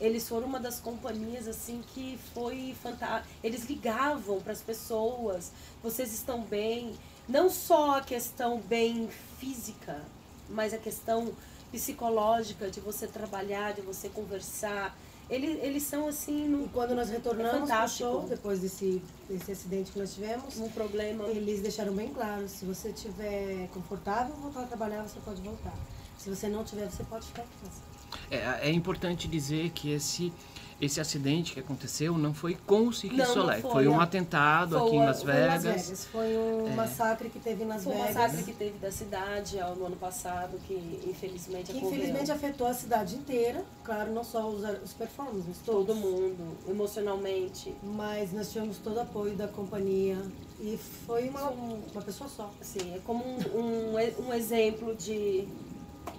eles 0.00 0.28
foram 0.28 0.46
uma 0.46 0.60
das 0.60 0.78
companhias 0.80 1.46
assim 1.46 1.82
que 1.92 2.18
foi 2.32 2.74
fantástico. 2.80 3.28
Eles 3.42 3.64
ligavam 3.68 4.40
para 4.40 4.52
as 4.52 4.62
pessoas, 4.62 5.52
vocês 5.82 6.12
estão 6.12 6.42
bem, 6.42 6.94
não 7.28 7.50
só 7.50 7.98
a 7.98 8.00
questão 8.00 8.60
bem 8.60 9.08
física, 9.38 10.00
mas 10.48 10.72
a 10.72 10.78
questão 10.78 11.32
psicológica 11.70 12.70
de 12.70 12.80
você 12.80 13.06
trabalhar, 13.06 13.72
de 13.72 13.80
você 13.80 14.08
conversar. 14.08 14.96
Eles, 15.28 15.62
eles 15.62 15.82
são 15.84 16.08
assim. 16.08 16.48
No... 16.48 16.64
E 16.64 16.68
quando 16.68 16.94
nós 16.94 17.08
retornamos 17.08 17.70
é 17.70 17.88
show, 17.88 18.22
depois 18.28 18.60
desse, 18.60 19.02
desse 19.28 19.52
acidente 19.52 19.92
que 19.92 19.98
nós 19.98 20.12
tivemos, 20.14 20.58
um 20.58 20.68
problema. 20.68 21.24
Eles 21.28 21.60
deixaram 21.60 21.94
bem 21.94 22.12
claro: 22.12 22.48
se 22.48 22.64
você 22.64 22.88
estiver 22.88 23.68
confortável 23.72 24.34
voltar 24.36 24.62
a 24.62 24.66
trabalhar, 24.66 25.02
você 25.02 25.20
pode 25.20 25.40
voltar. 25.40 25.74
Se 26.18 26.28
você 26.28 26.48
não 26.48 26.64
tiver, 26.64 26.90
você 26.90 27.04
pode 27.04 27.26
ficar 27.26 27.42
em 27.42 27.66
casa. 27.66 27.82
É, 28.30 28.68
é 28.68 28.72
importante 28.72 29.28
dizer 29.28 29.70
que 29.70 29.92
esse 29.92 30.32
esse 30.80 31.00
acidente 31.00 31.52
que 31.52 31.60
aconteceu 31.60 32.16
não 32.16 32.32
foi 32.32 32.56
com 32.66 32.88
o 32.88 32.92
Cirque 32.92 33.22
Soleil, 33.26 33.60
foi, 33.60 33.70
foi, 33.70 33.88
um 33.88 34.00
atentado 34.00 34.78
foi 34.78 34.86
aqui 34.86 34.96
em 34.96 35.04
Las 35.04 35.22
Vegas. 35.22 35.52
Las 35.52 35.62
Vegas. 35.62 36.06
Foi 36.06 36.36
um 36.38 36.68
é. 36.68 36.74
massacre 36.74 37.28
que 37.28 37.38
teve 37.38 37.64
em 37.64 37.66
Las 37.66 37.84
foi 37.84 37.92
Vegas. 37.92 38.12
Foi 38.12 38.14
um 38.14 38.24
massacre 38.24 38.44
que 38.44 38.52
teve 38.58 38.78
da 38.78 38.90
cidade 38.90 39.58
no 39.76 39.86
ano 39.86 39.96
passado, 39.96 40.58
que 40.66 40.74
infelizmente 41.06 41.72
que 41.72 41.78
infelizmente 41.78 42.32
afetou 42.32 42.66
a 42.66 42.72
cidade 42.72 43.14
inteira, 43.14 43.62
claro, 43.84 44.10
não 44.12 44.24
só 44.24 44.48
os, 44.48 44.62
os 44.82 44.92
performers, 44.94 45.44
todos. 45.64 45.86
todo 45.86 45.94
mundo, 45.94 46.56
emocionalmente. 46.66 47.74
Mas 47.82 48.32
nós 48.32 48.50
tivemos 48.50 48.78
todo 48.78 48.96
o 48.96 49.00
apoio 49.00 49.34
da 49.34 49.48
companhia 49.48 50.16
e 50.58 50.78
foi 51.06 51.28
uma, 51.28 51.50
uma 51.50 52.02
pessoa 52.02 52.28
só. 52.30 52.50
Sim, 52.62 52.94
é 52.94 53.00
como 53.04 53.22
um, 53.22 53.58
um, 53.58 54.28
um 54.28 54.32
exemplo 54.32 54.96
de, 54.96 55.46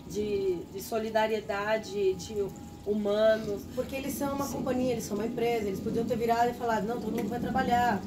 de, 0.08 0.58
de 0.72 0.82
solidariedade, 0.82 2.14
de 2.14 2.48
humanos. 2.86 3.62
Porque 3.76 3.96
eles 3.96 4.14
são 4.14 4.34
uma 4.36 4.46
Sim. 4.46 4.54
companhia, 4.54 4.94
eles 4.94 5.04
são 5.04 5.18
uma 5.18 5.26
empresa, 5.26 5.68
eles 5.68 5.80
podiam 5.80 6.06
ter 6.06 6.18
virado 6.18 6.50
e 6.50 6.54
falado, 6.54 6.86
não, 6.86 7.00
todo 7.00 7.16
mundo 7.16 7.30
vai 7.30 7.40
trabalhar. 7.40 8.02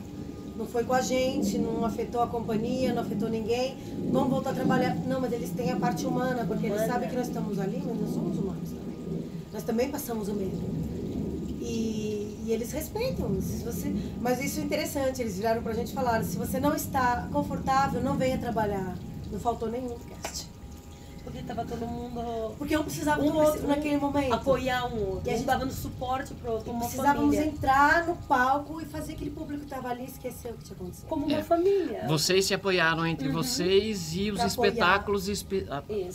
Não 0.57 0.67
foi 0.67 0.85
com 0.85 0.95
a 0.95 1.01
gente, 1.01 1.59
não 1.59 1.85
afetou 1.85 2.23
a 2.23 2.29
companhia, 2.29 2.93
não 2.93 3.03
afetou 3.03 3.29
ninguém, 3.29 3.77
vamos 4.13 4.31
voltar 4.31 4.51
a 4.51 4.55
trabalhar. 4.55 4.95
Não, 5.07 5.21
mas 5.21 5.33
eles 5.33 5.51
têm 5.51 5.73
a 5.73 5.77
parte 5.77 6.07
humana, 6.07 6.45
porque 6.47 6.67
humana. 6.67 6.83
eles 6.83 6.93
sabem 6.93 7.09
que 7.09 7.17
nós 7.17 7.27
estamos 7.27 7.59
ali, 7.59 7.83
mas 7.85 8.01
nós 8.01 8.11
somos 8.11 8.39
humanos 8.39 8.69
também. 8.69 9.25
Nós 9.53 9.63
também 9.65 9.91
passamos 9.91 10.29
o 10.29 10.35
mesmo. 10.35 10.63
E, 11.61 12.39
e 12.45 12.53
eles 12.53 12.71
respeitam. 12.71 13.41
Se 13.41 13.65
você, 13.65 13.93
mas 14.21 14.45
isso 14.45 14.61
é 14.61 14.63
interessante, 14.63 15.21
eles 15.21 15.37
viraram 15.37 15.61
pra 15.61 15.73
gente 15.73 15.91
e 15.91 15.93
falaram, 15.93 16.25
se 16.25 16.37
você 16.37 16.61
não 16.61 16.75
está 16.75 17.29
confortável, 17.33 18.01
não 18.01 18.17
venha 18.17 18.39
trabalhar. 18.39 18.97
Não 19.33 19.41
faltou 19.41 19.69
nenhum 19.69 19.97
cast 20.23 20.54
porque 21.35 21.43
tava 21.43 21.65
todo 21.65 21.87
mundo. 21.87 22.55
Porque 22.57 22.77
um 22.77 22.85
precisava 22.85 23.21
um 23.21 23.31
do 23.31 23.39
outro 23.39 23.65
um 23.65 23.69
naquele 23.69 23.97
momento. 23.97 24.33
Apoiar 24.33 24.87
um 24.87 25.09
outro. 25.09 25.29
E 25.29 25.31
a 25.31 25.37
gente 25.37 25.47
dava 25.47 25.69
suporte 25.71 26.33
pro 26.35 26.53
outro. 26.53 26.67
Como 26.67 26.81
precisávamos 26.81 27.35
família. 27.35 27.53
entrar 27.53 28.07
no 28.07 28.17
palco 28.17 28.81
e 28.81 28.85
fazer 28.85 29.15
aquele 29.15 29.31
público 29.31 29.65
que 29.65 29.71
tava 29.71 29.89
ali 29.89 30.05
esquecer 30.05 30.53
o 30.53 30.55
que 30.55 30.65
tinha 30.65 30.77
acontecido. 30.77 31.09
Como 31.09 31.27
uma 31.27 31.39
é. 31.39 31.43
família. 31.43 32.07
Vocês 32.07 32.45
se 32.45 32.55
apoiaram 32.55 33.05
entre 33.05 33.29
uhum. 33.29 33.35
vocês 33.35 34.15
e 34.15 34.31
os 34.31 34.39
pra 34.39 34.47
espetáculos 34.47 35.29
espe 35.29 35.67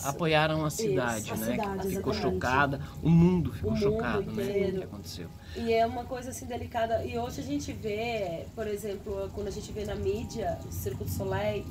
apoiaram 0.03 0.63
a 0.63 0.69
cidade, 0.69 1.25
Isso. 1.25 1.35
né? 1.35 1.47
A 1.47 1.51
cidade, 1.51 1.95
ficou 1.95 2.13
chocada, 2.13 2.81
o 3.03 3.09
mundo 3.09 3.51
ficou 3.51 3.73
o 3.73 3.75
chocado, 3.75 4.23
mundo 4.23 4.35
né? 4.35 4.69
O 4.69 4.71
que 4.73 4.83
aconteceu. 4.83 5.27
E 5.55 5.73
é 5.73 5.85
uma 5.85 6.05
coisa 6.05 6.29
assim 6.29 6.45
delicada. 6.45 7.03
E 7.03 7.17
hoje 7.17 7.41
a 7.41 7.43
gente 7.43 7.73
vê, 7.73 8.45
por 8.55 8.67
exemplo, 8.67 9.29
quando 9.33 9.47
a 9.47 9.51
gente 9.51 9.71
vê 9.71 9.83
na 9.83 9.95
mídia, 9.95 10.57
o 10.67 10.71
Circo 10.71 11.03
do 11.03 11.09
Soleil, 11.09 11.65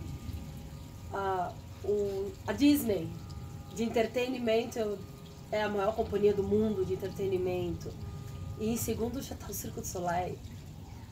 a, 1.12 1.52
o, 1.84 2.30
a 2.46 2.52
Disney 2.52 3.08
de 3.78 3.84
entretenimento 3.84 4.98
é 5.52 5.62
a 5.62 5.68
maior 5.68 5.94
companhia 5.94 6.34
do 6.34 6.42
mundo 6.42 6.84
de 6.84 6.94
entretenimento. 6.94 7.92
E 8.58 8.70
em 8.70 8.76
segundo 8.76 9.22
já 9.22 9.36
está 9.36 9.46
o 9.46 9.54
Circo 9.54 9.80
do 9.80 9.86
Soleil. 9.86 10.36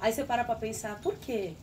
Aí 0.00 0.12
você 0.12 0.24
para 0.24 0.42
para 0.42 0.56
pensar, 0.56 1.00
por 1.00 1.14
quê? 1.14 1.54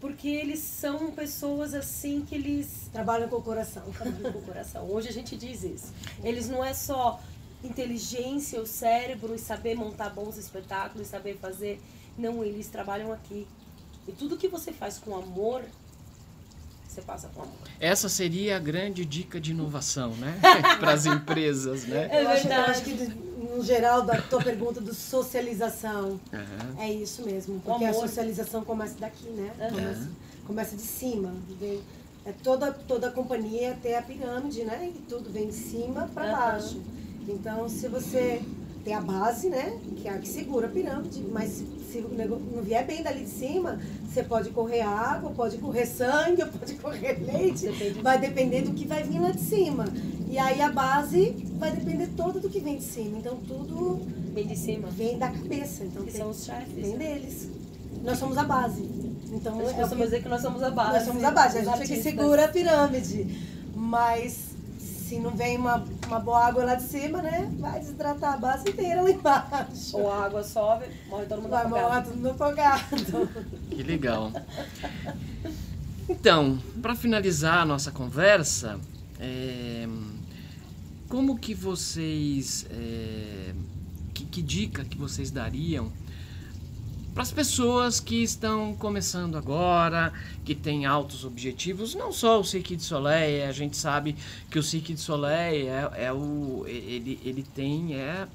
Porque 0.00 0.28
eles 0.28 0.60
são 0.60 1.10
pessoas 1.10 1.74
assim 1.74 2.24
que 2.24 2.36
eles 2.36 2.88
trabalham 2.92 3.28
com 3.28 3.36
o 3.36 3.42
coração. 3.42 3.82
Trabalham 3.90 4.32
com 4.32 4.38
o 4.38 4.42
coração. 4.42 4.88
Hoje 4.88 5.08
a 5.08 5.12
gente 5.12 5.36
diz 5.36 5.64
isso. 5.64 5.92
Eles 6.22 6.48
não 6.48 6.64
é 6.64 6.72
só 6.72 7.20
inteligência, 7.64 8.60
o 8.60 8.66
cérebro 8.66 9.34
e 9.34 9.38
saber 9.38 9.74
montar 9.74 10.10
bons 10.10 10.36
espetáculos, 10.36 11.08
saber 11.08 11.38
fazer. 11.38 11.80
Não, 12.16 12.44
eles 12.44 12.68
trabalham 12.68 13.12
aqui. 13.12 13.48
E 14.06 14.12
tudo 14.12 14.36
que 14.36 14.46
você 14.46 14.72
faz 14.72 14.96
com 14.96 15.16
amor, 15.16 15.64
você 16.94 17.02
passa 17.02 17.28
com 17.34 17.42
amor. 17.42 17.54
Essa 17.80 18.08
seria 18.08 18.56
a 18.56 18.58
grande 18.60 19.04
dica 19.04 19.40
de 19.40 19.50
inovação, 19.50 20.10
né? 20.10 20.38
Para 20.78 20.92
as 20.92 21.06
empresas, 21.06 21.84
né? 21.84 22.08
É 22.10 22.24
verdade. 22.24 22.48
Eu 22.48 22.60
acho, 22.62 22.82
que, 22.82 22.94
no 23.56 23.64
geral, 23.64 24.02
da 24.02 24.20
tua 24.20 24.40
pergunta 24.40 24.80
do 24.80 24.94
socialização, 24.94 26.20
uhum. 26.32 26.78
é 26.80 26.90
isso 26.92 27.24
mesmo. 27.24 27.60
Porque 27.60 27.84
a 27.84 27.92
socialização 27.92 28.64
começa 28.64 28.96
daqui, 28.98 29.28
né? 29.28 29.52
Uhum. 29.58 29.68
Começa, 29.68 30.10
começa, 30.46 30.76
de 30.76 30.82
cima. 30.82 31.34
Vem, 31.58 31.82
é 32.24 32.32
toda, 32.32 32.72
toda 32.72 33.08
a 33.08 33.10
companhia 33.10 33.76
tem 33.82 33.96
a 33.96 34.02
pirâmide, 34.02 34.64
né? 34.64 34.92
E 34.94 34.98
tudo 35.08 35.30
vem 35.30 35.48
de 35.48 35.54
cima 35.54 36.08
para 36.14 36.26
uhum. 36.26 36.32
baixo. 36.32 36.82
Então, 37.26 37.68
se 37.68 37.88
você 37.88 38.42
tem 38.84 38.94
a 38.94 39.00
base, 39.00 39.48
né? 39.48 39.78
Que 39.96 40.06
é 40.06 40.12
a 40.12 40.18
que 40.18 40.28
segura 40.28 40.66
a 40.66 40.70
pirâmide, 40.70 41.24
mas 41.32 41.50
se, 41.50 41.66
se 41.90 42.00
não 42.00 42.62
vier 42.62 42.86
bem 42.86 43.02
dali 43.02 43.24
de 43.24 43.30
cima, 43.30 43.80
você 44.06 44.22
pode 44.22 44.50
correr 44.50 44.82
água, 44.82 45.30
pode 45.30 45.56
correr 45.58 45.86
sangue, 45.86 46.44
pode 46.58 46.74
correr 46.74 47.18
leite, 47.24 47.66
Depende 47.66 48.02
vai 48.02 48.18
depender 48.18 48.62
do 48.62 48.72
que 48.72 48.86
vai 48.86 49.02
vir 49.02 49.20
lá 49.20 49.30
de 49.30 49.40
cima. 49.40 49.86
E 50.28 50.38
aí 50.38 50.60
a 50.60 50.70
base 50.70 51.30
vai 51.58 51.72
depender 51.72 52.08
toda 52.16 52.38
do 52.38 52.50
que 52.50 52.60
vem 52.60 52.76
de 52.76 52.84
cima. 52.84 53.18
Então 53.18 53.36
tudo 53.36 54.00
vem 54.34 54.46
de 54.46 54.56
cima. 54.56 54.88
Vem 54.88 55.16
da 55.16 55.30
cabeça. 55.30 55.84
Então 55.84 56.04
que 56.04 56.10
tem, 56.10 56.20
são 56.20 56.30
os 56.30 56.44
chefes. 56.44 56.74
Vem 56.74 56.96
deles. 56.96 57.48
Nós 58.02 58.18
somos 58.18 58.36
a 58.36 58.44
base. 58.44 58.82
Então 59.32 59.56
nós 59.56 59.92
é 59.92 59.96
dizer 59.96 60.22
que 60.22 60.28
nós 60.28 60.42
somos 60.42 60.62
a 60.62 60.70
base. 60.70 60.92
Nós 60.92 61.04
somos 61.04 61.24
a 61.24 61.30
base, 61.30 61.58
a 61.58 61.62
gente 61.64 61.88
que 61.88 62.02
segura 62.02 62.44
a 62.44 62.48
pirâmide. 62.48 63.26
Mas 63.74 64.54
se 64.78 65.18
não 65.18 65.30
vem 65.30 65.56
uma, 65.56 65.84
uma 66.06 66.20
boa 66.20 66.46
água 66.46 66.64
lá 66.64 66.74
de 66.74 66.82
cima, 66.84 67.22
né? 67.22 67.50
Vai 67.58 67.80
desidratar 67.80 68.34
a 68.34 68.36
base 68.36 68.68
inteira 68.68 69.02
lá 69.02 69.10
embaixo. 69.10 69.96
Ou 69.96 70.10
a 70.10 70.24
água 70.26 70.42
sobe, 70.44 70.86
morre 71.08 71.26
todo 71.26 71.42
mundo 71.42 71.50
Vai 71.50 71.64
afogado. 71.64 71.88
morrer 71.88 72.02
todo 72.02 72.16
mundo 72.16 72.30
afogado. 72.30 73.30
Que 73.70 73.82
legal. 73.82 74.32
Então, 76.08 76.58
para 76.82 76.94
finalizar 76.94 77.58
a 77.58 77.64
nossa 77.64 77.90
conversa, 77.90 78.78
é, 79.18 79.88
como 81.08 81.38
que 81.38 81.54
vocês. 81.54 82.66
É, 82.70 83.52
que, 84.12 84.24
que 84.26 84.42
dica 84.42 84.84
que 84.84 84.96
vocês 84.96 85.30
dariam 85.30 85.90
para 87.14 87.22
as 87.22 87.30
pessoas 87.30 88.00
que 88.00 88.24
estão 88.24 88.74
começando 88.74 89.38
agora, 89.38 90.12
que 90.44 90.52
têm 90.52 90.84
altos 90.84 91.24
objetivos, 91.24 91.94
não 91.94 92.12
só 92.12 92.40
o 92.40 92.44
Cirque 92.44 92.74
de 92.74 92.82
Soleil, 92.82 93.48
a 93.48 93.52
gente 93.52 93.76
sabe 93.76 94.16
que 94.50 94.58
o 94.58 94.62
Cirque 94.62 94.94
de 94.94 95.00
Soleil 95.00 95.68
é, 95.68 96.06
é 96.06 96.12
o 96.12 96.64
ele, 96.66 97.20
ele 97.24 97.44
tem 97.44 97.94
é 97.94 98.26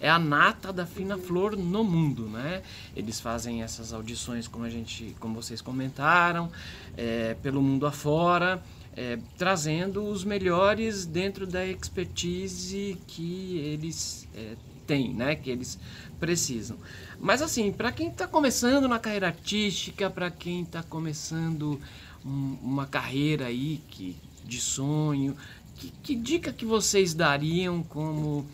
é 0.00 0.10
a 0.10 0.18
nata 0.18 0.70
da 0.70 0.84
fina 0.84 1.16
flor 1.16 1.56
no 1.56 1.82
mundo, 1.82 2.26
né? 2.26 2.62
Eles 2.94 3.20
fazem 3.20 3.62
essas 3.62 3.92
audições, 3.92 4.46
como 4.46 4.64
a 4.64 4.68
gente, 4.68 5.16
como 5.18 5.34
vocês 5.34 5.62
comentaram, 5.62 6.50
é, 6.94 7.34
pelo 7.42 7.62
mundo 7.62 7.86
afora, 7.86 8.62
é, 8.94 9.18
trazendo 9.38 10.04
os 10.04 10.22
melhores 10.22 11.06
dentro 11.06 11.46
da 11.46 11.64
expertise 11.64 12.98
que 13.06 13.56
eles 13.58 14.28
é, 14.34 14.56
têm, 14.86 15.14
né? 15.14 15.36
Que 15.36 15.48
eles 15.48 15.78
precisam. 16.20 16.76
Mas 17.18 17.42
assim, 17.42 17.72
para 17.72 17.92
quem 17.92 18.08
está 18.08 18.26
começando 18.26 18.88
na 18.88 18.98
carreira 18.98 19.28
artística, 19.28 20.10
para 20.10 20.30
quem 20.30 20.62
está 20.62 20.82
começando 20.82 21.80
um, 22.24 22.58
uma 22.62 22.86
carreira 22.86 23.46
aí 23.46 23.80
que, 23.88 24.16
de 24.44 24.60
sonho, 24.60 25.36
que, 25.76 25.90
que 26.02 26.14
dica 26.14 26.52
que 26.52 26.64
vocês 26.64 27.14
dariam 27.14 27.82
como 27.82 28.46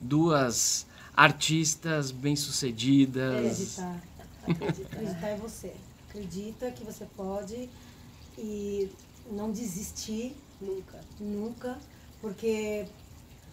duas 0.00 0.86
artistas 1.16 2.10
bem-sucedidas? 2.10 3.76
Acreditar. 3.78 4.02
Acreditar. 4.48 4.96
Acreditar 4.96 5.32
em 5.32 5.38
você. 5.38 5.74
Acredita 6.08 6.70
que 6.70 6.84
você 6.84 7.06
pode 7.16 7.68
e 8.38 8.90
não 9.30 9.50
desistir 9.50 10.36
nunca. 10.60 11.00
Nunca. 11.18 11.78
Porque 12.20 12.86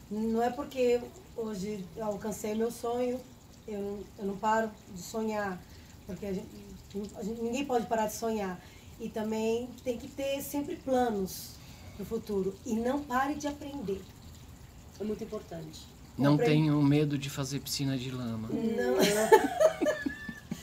não 0.09 0.41
é 0.41 0.49
porque 0.49 1.01
hoje 1.35 1.83
alcancei 1.99 2.53
meu 2.55 2.71
sonho 2.71 3.19
eu, 3.73 4.03
eu 4.19 4.25
não 4.25 4.37
paro 4.37 4.69
de 4.93 5.01
sonhar, 5.01 5.61
porque 6.05 6.25
a 6.25 6.33
gente, 6.33 6.47
a 7.17 7.23
gente, 7.23 7.41
ninguém 7.41 7.65
pode 7.65 7.85
parar 7.85 8.07
de 8.07 8.13
sonhar. 8.13 8.59
E 8.99 9.09
também 9.09 9.67
tem 9.83 9.97
que 9.97 10.07
ter 10.07 10.41
sempre 10.41 10.75
planos 10.75 11.55
para 11.95 12.03
o 12.03 12.05
futuro. 12.05 12.55
E 12.65 12.73
não 12.75 13.01
pare 13.01 13.33
de 13.33 13.47
aprender. 13.47 14.01
É 14.99 15.03
muito 15.03 15.23
importante. 15.23 15.87
Não 16.17 16.37
tenho 16.37 16.79
medo 16.83 17.17
de 17.17 17.29
fazer 17.29 17.59
piscina 17.61 17.97
de 17.97 18.11
lama. 18.11 18.49
Não, 18.49 18.95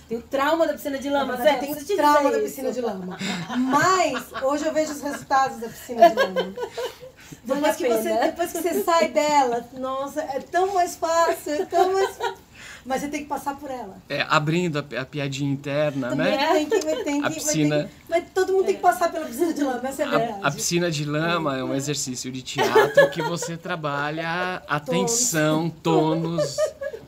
Tem 0.09 0.17
o 0.17 0.23
trauma 0.23 0.67
da 0.67 0.73
piscina 0.73 0.99
de 0.99 1.11
lama, 1.11 1.37
mas 1.37 1.43
Zé. 1.43 1.59
tenho 1.59 1.77
trauma 1.85 2.31
da 2.31 2.39
isso. 2.39 2.47
piscina 2.47 2.73
de 2.73 2.81
lama. 2.81 3.19
Mas 3.59 4.43
hoje 4.43 4.65
eu 4.65 4.73
vejo 4.73 4.93
os 4.93 5.03
resultados 5.03 5.59
da 5.59 5.69
piscina 5.69 6.09
de 6.09 6.15
lama. 6.17 6.55
Vale 7.45 7.61
Depois 7.61 7.77
que, 7.77 7.89
você, 7.89 8.19
depois 8.21 8.53
que 8.53 8.63
você 8.63 8.83
sai 8.83 9.09
dela, 9.09 9.69
nossa, 9.75 10.23
é 10.23 10.41
tão 10.41 10.73
mais 10.73 10.97
fácil, 10.97 11.53
é 11.53 11.67
tão 11.67 11.93
mais 11.93 12.17
Mas 12.89 13.03
você 13.03 13.09
tem 13.09 13.23
que 13.23 13.29
passar 13.29 13.55
por 13.59 13.71
ela. 13.71 14.01
É, 14.09 14.23
abrindo 14.31 14.79
a, 14.79 15.01
a 15.03 15.05
piadinha 15.05 15.53
interna, 15.53 16.09
Também 16.09 16.37
né? 16.37 16.53
tem 16.55 16.67
que, 16.71 16.85
mas 16.87 17.05
tem 17.05 17.21
que, 17.21 17.27
A 17.27 17.31
mas 17.31 17.35
piscina- 17.35 17.79
tem 17.85 17.91
mas 18.09 18.25
todo 18.35 18.53
mundo 18.55 18.65
tem 18.65 18.77
que 18.77 18.81
passar 18.81 19.13
pela 19.13 19.27
piscina 19.27 19.53
de 19.53 19.63
lama, 19.63 19.89
essa 19.89 20.03
é 20.03 20.07
a 20.07 20.09
verdade. 20.09 20.41
A, 20.43 20.49
a 20.49 20.51
piscina 20.51 20.91
de 20.91 21.05
lama 21.05 21.59
é 21.59 21.63
um 21.63 21.75
exercício 21.75 22.33
de 22.33 22.41
teatro 22.41 23.11
que 23.11 23.21
você 23.21 23.57
trabalha 23.59 24.63
a 24.67 24.81
tensão, 24.81 25.69
tônus 25.69 26.57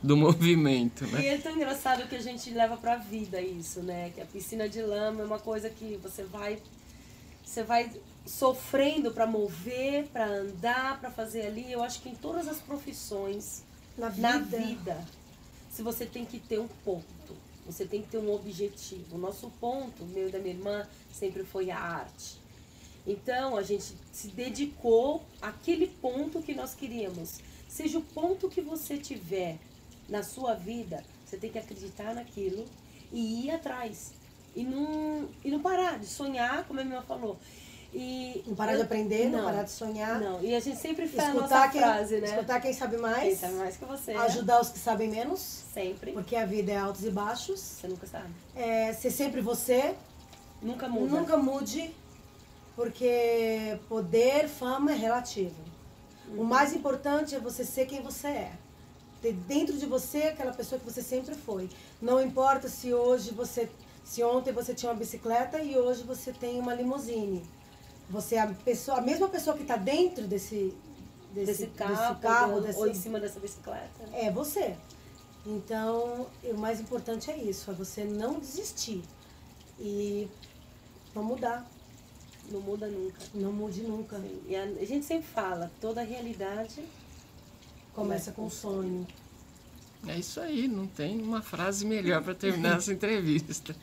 do 0.03 0.16
movimento, 0.18 1.05
E 1.07 1.12
né? 1.12 1.26
é 1.28 1.39
tão 1.39 1.53
engraçado 1.53 2.07
que 2.09 2.14
a 2.16 2.20
gente 2.22 2.51
leva 2.51 2.76
pra 2.76 2.97
vida 2.97 3.41
isso, 3.41 3.81
né? 3.81 4.11
Que 4.14 4.20
a 4.20 4.26
piscina 4.26 4.68
de 4.68 4.83
lama 4.83 5.22
é 5.22 5.24
uma 5.24 5.39
coisa 5.39 5.70
que 5.70 5.99
você 6.03 6.22
vai 6.24 6.59
você 7.43 7.62
vai 7.62 7.91
sofrendo 8.26 9.11
pra 9.11 9.26
mover, 9.26 10.05
pra 10.12 10.26
andar, 10.26 11.01
pra 11.01 11.11
fazer 11.11 11.47
ali. 11.47 11.72
Eu 11.72 11.83
acho 11.83 12.01
que 12.01 12.09
em 12.09 12.14
todas 12.14 12.47
as 12.47 12.59
profissões, 12.59 13.62
Na 13.99 14.09
vida. 14.09 14.28
na 14.28 14.39
vida, 14.39 14.97
se 15.71 15.83
você 15.83 16.05
tem 16.05 16.25
que 16.25 16.39
ter 16.39 16.59
um 16.59 16.68
ponto, 16.85 17.37
você 17.64 17.87
tem 17.87 18.03
que 18.03 18.09
ter 18.09 18.18
um 18.18 18.35
objetivo. 18.35 19.16
O 19.16 19.18
nosso 19.18 19.51
ponto, 19.61 20.03
o 20.03 20.07
meu 20.07 20.29
e 20.29 20.33
da 20.33 20.39
minha 20.39 20.55
irmã, 20.55 20.87
sempre 21.12 21.45
foi 21.45 21.71
a 21.71 21.79
arte. 21.79 22.39
Então 23.07 23.57
a 23.57 23.62
gente 23.62 23.95
se 24.12 24.29
dedicou 24.29 25.23
àquele 25.41 25.87
ponto 25.87 26.43
que 26.43 26.55
nós 26.55 26.75
queríamos. 26.75 27.39
Seja 27.68 27.99
o 27.99 28.03
ponto 28.03 28.49
que 28.49 28.61
você 28.61 28.99
tiver 28.99 29.59
na 30.09 30.23
sua 30.25 30.55
vida, 30.55 31.05
você 31.25 31.37
tem 31.37 31.51
que 31.51 31.59
acreditar 31.59 32.14
naquilo 32.14 32.66
e 33.12 33.47
ir 33.47 33.51
atrás. 33.53 34.12
E 34.55 34.64
não, 34.64 35.29
e 35.45 35.51
não 35.51 35.61
parar 35.61 35.99
de 35.99 36.07
sonhar, 36.07 36.66
como 36.66 36.81
a 36.81 36.85
minha 36.85 36.97
irmã 36.97 37.07
falou. 37.07 37.39
E 37.93 38.45
Não 38.47 38.55
parar 38.55 38.72
de 38.72 38.78
eu- 38.78 38.84
aprender, 38.84 39.28
não, 39.28 39.43
parar 39.45 39.64
de 39.64 39.70
sonhar. 39.72 40.20
Não, 40.20 40.41
e 40.43 40.55
a 40.55 40.61
gente 40.61 40.78
sempre 40.78 41.09
faz 41.09 41.28
a 41.28 41.32
Escutar 41.34 41.49
nossa 41.59 41.68
quem, 41.72 41.80
frase, 41.80 42.20
né? 42.20 42.28
escutar 42.28 42.61
quem 42.61 42.72
sabe 42.72 42.93
Quem 42.93 43.03
mais. 43.03 43.38
sabe 43.38 43.55
mais 43.55 43.76
que 43.76 43.84
você. 43.84 44.12
Ajudar 44.12 44.61
os 44.61 44.68
que 44.68 44.78
sabem 44.78 45.09
menos. 45.11 45.41
Sempre. 45.74 46.12
Porque 46.12 46.36
a 46.36 46.47
vida 46.47 46.70
é 46.70 46.76
altos 46.76 47.05
e 47.05 47.11
baixos. 47.11 47.59
Você 47.61 47.88
nunca 47.88 48.07
sabe. 48.07 48.28
É, 48.55 48.93
ser 48.93 49.11
sempre 49.11 49.41
você. 49.41 49.95
Nunca 50.62 50.88
muda. 50.88 51.18
Nunca 51.18 51.36
mude. 51.36 51.93
Porque 52.76 53.78
poder, 53.88 54.49
fama 54.49 54.93
é 54.93 54.95
relativo. 54.95 55.55
Uhum. 56.28 56.43
O 56.43 56.45
mais 56.45 56.72
importante 56.72 57.34
é 57.34 57.41
você 57.41 57.64
ser 57.64 57.86
quem 57.86 58.01
você 58.01 58.28
é. 58.28 58.53
Ter 59.20 59.32
dentro 59.32 59.76
de 59.76 59.84
você 59.84 60.22
aquela 60.24 60.53
pessoa 60.53 60.78
que 60.78 60.84
você 60.91 61.03
sempre 61.03 61.34
foi. 61.34 61.68
Não 62.01 62.20
importa 62.22 62.68
se 62.68 62.95
hoje 62.95 63.32
você. 63.32 63.68
Se 64.05 64.22
ontem 64.22 64.53
você 64.53 64.74
tinha 64.74 64.91
uma 64.91 64.99
bicicleta 64.99 65.61
e 65.61 65.76
hoje 65.76 66.03
você 66.05 66.32
tem 66.32 66.59
uma 66.59 66.72
limusine. 66.74 67.43
Você 68.11 68.34
é 68.34 68.40
a, 68.40 68.48
pessoa, 68.48 68.98
a 68.98 69.00
mesma 69.00 69.28
pessoa 69.28 69.56
que 69.56 69.62
está 69.62 69.76
dentro 69.76 70.26
desse, 70.26 70.74
Desse, 71.32 71.68
carro, 71.68 71.94
desse 72.14 72.20
carro 72.22 72.52
ou- 72.54 72.61
desse- 72.61 72.78
ou 72.78 72.88
em 72.88 72.94
cima 72.94 73.20
dessa 73.20 73.38
bicicleta. 73.38 73.88
é 74.12 74.30
você. 74.32 74.76
Então, 75.46 76.26
o 76.44 76.54
mais 76.58 76.80
importante 76.80 77.30
é 77.30 77.36
isso, 77.36 77.70
é 77.70 77.74
você 77.74 78.04
não 78.04 78.38
desistir. 78.40 79.02
E 79.78 80.28
não 81.14 81.22
mudar. 81.22 81.70
Não 82.50 82.61
muda 82.61 82.88
nunca. 82.88 83.18
Não 83.32 83.52
mude 83.52 83.82
nunca. 83.82 84.18
Sim. 84.18 84.40
E 84.48 84.56
a, 84.56 84.64
a 84.64 84.84
gente 84.84 85.06
sempre 85.06 85.28
fala, 85.28 85.70
toda 85.80 86.02
realidade 86.02 86.82
Começa 87.94 88.30
com 88.32 88.46
um 88.46 88.50
sonho. 88.50 89.06
É 90.06 90.16
isso 90.18 90.40
aí, 90.40 90.66
não 90.68 90.86
tem 90.86 91.20
uma 91.20 91.42
frase 91.42 91.84
melhor 91.84 92.22
para 92.22 92.34
terminar 92.34 92.78
essa 92.78 92.92
entrevista. 92.92 93.74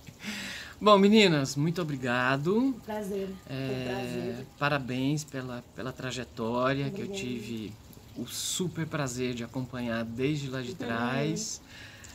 Bom, 0.80 0.98
meninas, 1.00 1.56
muito 1.56 1.82
obrigado. 1.82 2.76
Prazer. 2.86 3.30
É, 3.50 3.86
prazer. 3.86 4.46
parabéns 4.60 5.24
pela, 5.24 5.64
pela 5.76 5.92
trajetória 5.92 6.92
que 6.92 7.02
eu 7.02 7.08
tive 7.08 7.74
o 8.16 8.28
super 8.28 8.86
prazer 8.86 9.34
de 9.34 9.44
acompanhar 9.44 10.06
desde 10.06 10.50
lá 10.50 10.62
de 10.62 10.76
trás. 10.76 11.62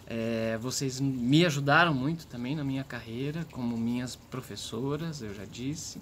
É, 0.07 0.59
vocês 0.59 1.01
me 1.01 1.45
ajudaram 1.45 1.93
muito 1.93 2.27
também 2.27 2.55
na 2.55 2.63
minha 2.63 2.85
carreira, 2.85 3.45
como 3.51 3.77
minhas 3.77 4.15
professoras, 4.15 5.23
eu 5.23 5.35
já 5.35 5.45
disse. 5.45 6.01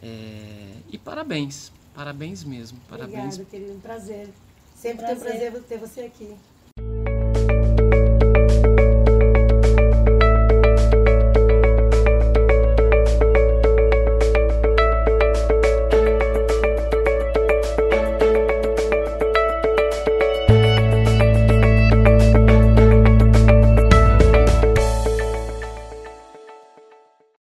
É, 0.00 0.72
e 0.90 0.96
parabéns, 0.96 1.72
parabéns 1.92 2.44
mesmo, 2.44 2.78
parabéns 2.88 3.34
Obrigada, 3.34 3.44
querido. 3.50 3.72
Um 3.72 3.80
prazer. 3.80 4.28
Sempre 4.76 5.04
tem 5.04 5.14
um 5.14 5.18
Prazer. 5.18 5.50
prazer 5.50 5.62
ter 5.64 5.78
você 5.78 6.00
aqui. 6.02 6.34